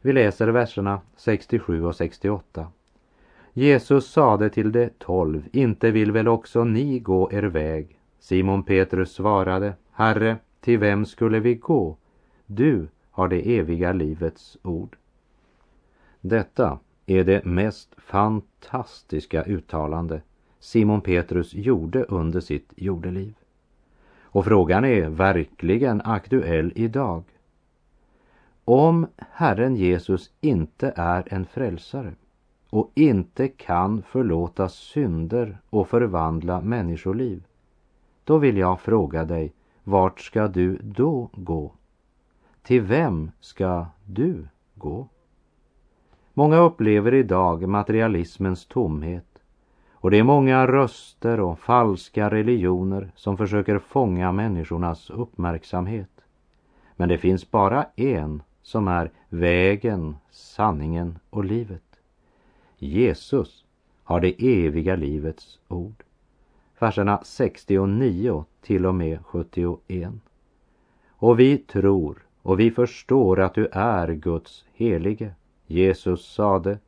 Vi 0.00 0.12
läser 0.12 0.48
verserna 0.48 1.00
67 1.16 1.84
och 1.84 1.96
68. 1.96 2.68
Jesus 3.52 4.10
sade 4.10 4.50
till 4.50 4.72
de 4.72 4.88
tolv, 4.98 5.48
inte 5.52 5.90
vill 5.90 6.12
väl 6.12 6.28
också 6.28 6.64
ni 6.64 6.98
gå 6.98 7.32
er 7.32 7.42
väg? 7.42 7.98
Simon 8.18 8.62
Petrus 8.62 9.12
svarade, 9.12 9.74
Herre, 9.90 10.36
till 10.60 10.78
vem 10.78 11.06
skulle 11.06 11.40
vi 11.40 11.54
gå? 11.54 11.96
Du 12.46 12.88
har 13.10 13.28
det 13.28 13.58
eviga 13.58 13.92
livets 13.92 14.58
ord. 14.62 14.96
Detta 16.20 16.78
är 17.06 17.24
det 17.24 17.44
mest 17.44 17.94
fantastiska 17.98 19.44
uttalande 19.44 20.22
Simon 20.60 21.00
Petrus 21.00 21.54
gjorde 21.54 22.04
under 22.04 22.40
sitt 22.40 22.72
jordeliv. 22.76 23.34
Och 24.32 24.44
frågan 24.44 24.84
är 24.84 25.08
verkligen 25.08 26.00
aktuell 26.00 26.72
idag. 26.74 27.22
Om 28.64 29.06
Herren 29.16 29.76
Jesus 29.76 30.30
inte 30.40 30.92
är 30.96 31.34
en 31.34 31.46
frälsare 31.46 32.14
och 32.70 32.90
inte 32.94 33.48
kan 33.48 34.02
förlåta 34.02 34.68
synder 34.68 35.58
och 35.70 35.88
förvandla 35.88 36.60
människoliv, 36.60 37.42
då 38.24 38.38
vill 38.38 38.56
jag 38.56 38.80
fråga 38.80 39.24
dig, 39.24 39.52
vart 39.84 40.20
ska 40.20 40.48
du 40.48 40.78
då 40.82 41.30
gå? 41.32 41.72
Till 42.62 42.82
vem 42.82 43.30
ska 43.40 43.86
du 44.06 44.48
gå? 44.74 45.08
Många 46.34 46.56
upplever 46.56 47.14
idag 47.14 47.68
materialismens 47.68 48.66
tomhet 48.66 49.29
och 50.00 50.10
det 50.10 50.18
är 50.18 50.22
många 50.22 50.66
röster 50.66 51.40
och 51.40 51.58
falska 51.58 52.30
religioner 52.30 53.12
som 53.16 53.36
försöker 53.36 53.78
fånga 53.78 54.32
människornas 54.32 55.10
uppmärksamhet. 55.10 56.10
Men 56.96 57.08
det 57.08 57.18
finns 57.18 57.50
bara 57.50 57.86
en 57.96 58.42
som 58.62 58.88
är 58.88 59.10
vägen, 59.28 60.16
sanningen 60.30 61.18
och 61.30 61.44
livet. 61.44 61.82
Jesus 62.78 63.64
har 64.04 64.20
det 64.20 64.64
eviga 64.64 64.96
livets 64.96 65.58
ord. 65.68 66.02
Verserna 66.78 67.20
69 67.24 68.44
till 68.60 68.86
och 68.86 68.94
med 68.94 69.18
71. 69.24 70.12
Och 71.08 71.40
vi 71.40 71.58
tror 71.58 72.22
och 72.42 72.60
vi 72.60 72.70
förstår 72.70 73.40
att 73.40 73.54
du 73.54 73.68
är 73.72 74.12
Guds 74.12 74.64
helige. 74.74 75.34
Jesus 75.66 76.32
sade, 76.34 76.78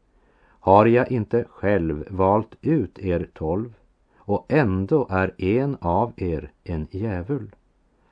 har 0.64 0.86
jag 0.86 1.12
inte 1.12 1.44
själv 1.50 2.04
valt 2.10 2.54
ut 2.60 2.98
er 2.98 3.28
tolv 3.34 3.74
och 4.16 4.46
ändå 4.48 5.06
är 5.10 5.34
en 5.38 5.76
av 5.80 6.12
er 6.16 6.52
en 6.64 6.86
djävul. 6.90 7.54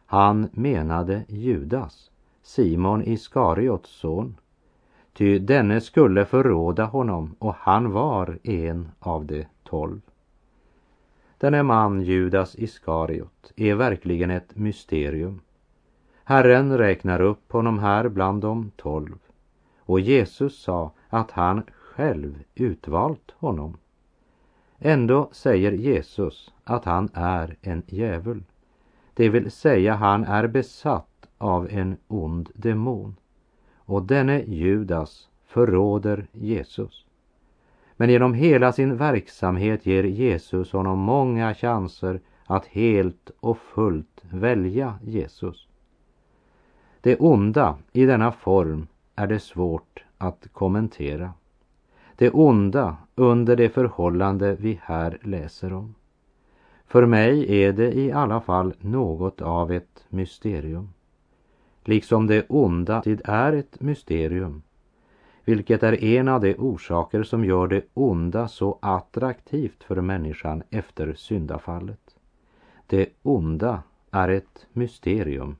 Han 0.07 0.49
menade 0.53 1.25
Judas, 1.29 2.11
Simon 2.43 3.03
Iskariots 3.03 3.91
son. 3.91 4.37
Ty 5.13 5.39
denne 5.39 5.81
skulle 5.81 6.25
förråda 6.25 6.85
honom 6.85 7.37
och 7.39 7.55
han 7.55 7.93
var 7.93 8.39
en 8.43 8.89
av 8.99 9.25
de 9.25 9.47
tolv. 9.65 10.01
Denne 11.39 11.63
man, 11.63 12.03
Judas 12.03 12.57
Iskariot, 12.59 13.53
är 13.57 13.75
verkligen 13.75 14.31
ett 14.31 14.57
mysterium. 14.57 15.41
Herren 16.25 16.79
räknar 16.79 17.21
upp 17.21 17.53
honom 17.53 17.79
här 17.79 18.09
bland 18.09 18.43
de 18.43 18.71
tolv 18.77 19.19
och 19.79 20.01
Jesus 20.01 20.63
sa 20.63 20.93
att 21.09 21.31
han 21.31 21.63
själv 22.01 22.43
utvalt 22.55 23.31
honom. 23.31 23.77
Ändå 24.79 25.29
säger 25.33 25.73
Jesus 25.73 26.53
att 26.65 26.85
han 26.85 27.09
är 27.15 27.57
en 27.63 27.83
djävul. 27.87 28.43
Det 29.15 29.29
vill 29.29 29.51
säga 29.51 29.95
han 29.95 30.25
är 30.25 30.47
besatt 30.47 31.29
av 31.39 31.69
en 31.71 31.97
ond 32.09 32.51
demon. 32.55 33.17
Och 33.77 34.03
denne 34.03 34.43
Judas 34.43 35.29
förråder 35.47 36.27
Jesus. 36.33 37.07
Men 37.97 38.11
genom 38.11 38.35
hela 38.35 38.73
sin 38.73 38.97
verksamhet 38.97 39.87
ger 39.87 40.05
Jesus 40.05 40.73
honom 40.73 40.99
många 40.99 41.55
chanser 41.55 42.21
att 42.47 42.67
helt 42.67 43.31
och 43.41 43.59
fullt 43.59 44.25
välja 44.31 44.99
Jesus. 45.03 45.69
Det 47.01 47.17
onda 47.17 47.79
i 47.93 48.05
denna 48.05 48.33
form 48.33 48.87
är 49.17 49.27
det 49.27 49.41
svårt 49.41 50.05
att 50.19 50.49
kommentera. 50.53 51.33
Det 52.21 52.31
onda 52.31 52.97
under 53.15 53.57
det 53.57 53.69
förhållande 53.69 54.55
vi 54.55 54.81
här 54.83 55.19
läser 55.23 55.73
om. 55.73 55.95
För 56.87 57.07
mig 57.07 57.63
är 57.63 57.73
det 57.73 57.93
i 57.93 58.13
alla 58.13 58.41
fall 58.41 58.75
något 58.81 59.43
av 59.43 59.73
ett 59.73 60.05
mysterium. 60.09 60.89
Liksom 61.85 62.27
det 62.27 62.47
onda 62.49 63.03
tid 63.03 63.21
är 63.25 63.53
ett 63.53 63.81
mysterium, 63.81 64.63
vilket 65.45 65.83
är 65.83 66.05
en 66.05 66.29
av 66.29 66.41
de 66.41 66.55
orsaker 66.55 67.23
som 67.23 67.45
gör 67.45 67.67
det 67.69 67.85
onda 67.95 68.49
så 68.49 68.79
attraktivt 68.83 69.85
för 69.85 70.01
människan 70.01 70.63
efter 70.71 71.15
syndafallet. 71.15 72.17
Det 72.87 73.09
onda 73.23 73.83
är 74.11 74.29
ett 74.29 74.67
mysterium. 74.73 75.57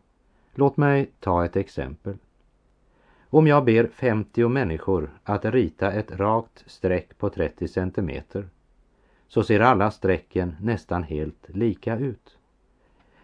Låt 0.55 0.77
mig 0.77 1.11
ta 1.21 1.45
ett 1.45 1.57
exempel. 1.57 2.17
Om 3.33 3.47
jag 3.47 3.65
ber 3.65 3.87
50 3.87 4.49
människor 4.49 5.11
att 5.25 5.45
rita 5.45 5.93
ett 5.93 6.13
rakt 6.13 6.65
streck 6.67 7.19
på 7.19 7.31
30 7.31 7.69
centimeter 7.69 8.49
så 9.29 9.43
ser 9.43 9.61
alla 9.61 9.91
strecken 9.91 10.57
nästan 10.61 11.03
helt 11.03 11.47
lika 11.49 11.97
ut. 11.97 12.39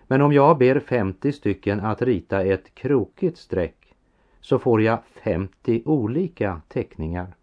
Men 0.07 0.23
om 0.23 0.33
jag 0.33 0.59
ber 0.59 0.81
50 0.81 1.33
stycken 1.33 1.81
att 1.81 2.03
rita 2.03 2.42
ett 2.42 2.75
krokigt 2.75 3.38
streck 3.38 3.95
så 4.40 4.59
får 4.59 4.83
jag 4.83 4.99
50 5.05 5.83
olika 5.85 6.61
teckningar. 6.69 7.37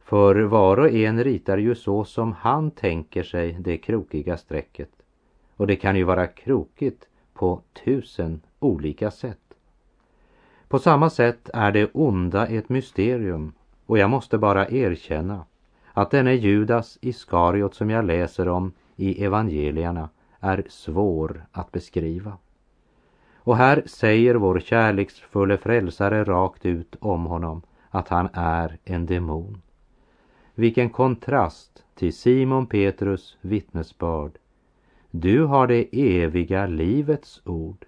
För 0.00 0.34
var 0.34 0.80
och 0.80 0.90
en 0.90 1.24
ritar 1.24 1.58
ju 1.58 1.74
så 1.74 2.04
som 2.04 2.32
han 2.32 2.70
tänker 2.70 3.22
sig 3.22 3.56
det 3.60 3.78
krokiga 3.78 4.36
strecket. 4.36 4.90
Och 5.56 5.66
det 5.66 5.76
kan 5.76 5.96
ju 5.96 6.04
vara 6.04 6.26
krokigt 6.26 7.08
på 7.34 7.62
tusen 7.84 8.40
olika 8.58 9.10
sätt. 9.10 9.47
På 10.68 10.78
samma 10.78 11.10
sätt 11.10 11.50
är 11.54 11.72
det 11.72 11.90
onda 11.92 12.46
ett 12.46 12.68
mysterium 12.68 13.52
och 13.86 13.98
jag 13.98 14.10
måste 14.10 14.38
bara 14.38 14.68
erkänna 14.68 15.44
att 15.92 16.10
denne 16.10 16.34
Judas 16.34 16.98
Iskariot 17.00 17.74
som 17.74 17.90
jag 17.90 18.04
läser 18.04 18.48
om 18.48 18.72
i 18.96 19.24
evangelierna 19.24 20.08
är 20.40 20.64
svår 20.68 21.46
att 21.52 21.72
beskriva. 21.72 22.36
Och 23.36 23.56
här 23.56 23.82
säger 23.86 24.34
vår 24.34 24.60
kärleksfulle 24.60 25.58
frälsare 25.58 26.24
rakt 26.24 26.66
ut 26.66 26.96
om 27.00 27.24
honom 27.24 27.62
att 27.90 28.08
han 28.08 28.28
är 28.32 28.78
en 28.84 29.06
demon. 29.06 29.62
Vilken 30.54 30.90
kontrast 30.90 31.84
till 31.94 32.12
Simon 32.12 32.66
Petrus 32.66 33.36
vittnesbörd. 33.40 34.38
Du 35.10 35.44
har 35.44 35.66
det 35.66 35.88
eviga 35.92 36.66
livets 36.66 37.42
ord 37.44 37.84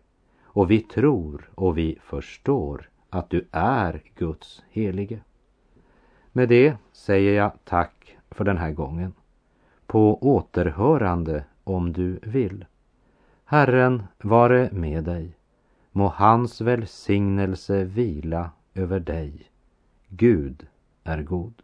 och 0.53 0.71
vi 0.71 0.81
tror 0.81 1.51
och 1.55 1.79
vi 1.79 1.99
förstår 2.03 2.89
att 3.11 3.31
du 3.31 3.47
är 3.51 4.03
Guds 4.15 4.63
helige. 4.71 5.21
Med 6.33 6.49
det 6.49 6.77
säger 6.93 7.33
jag 7.33 7.53
tack 7.65 8.17
för 8.31 8.45
den 8.45 8.59
här 8.59 8.73
gången. 8.73 9.13
På 9.87 10.19
återhörande 10.23 11.45
om 11.65 11.93
du 11.93 12.19
vill. 12.23 12.65
Herren 13.45 14.03
vare 14.19 14.69
med 14.73 15.05
dig. 15.05 15.37
Må 15.93 16.09
hans 16.09 16.61
välsignelse 16.61 17.85
vila 17.85 18.51
över 18.75 19.01
dig. 19.01 19.51
Gud 20.09 20.67
är 21.05 21.23
god. 21.23 21.63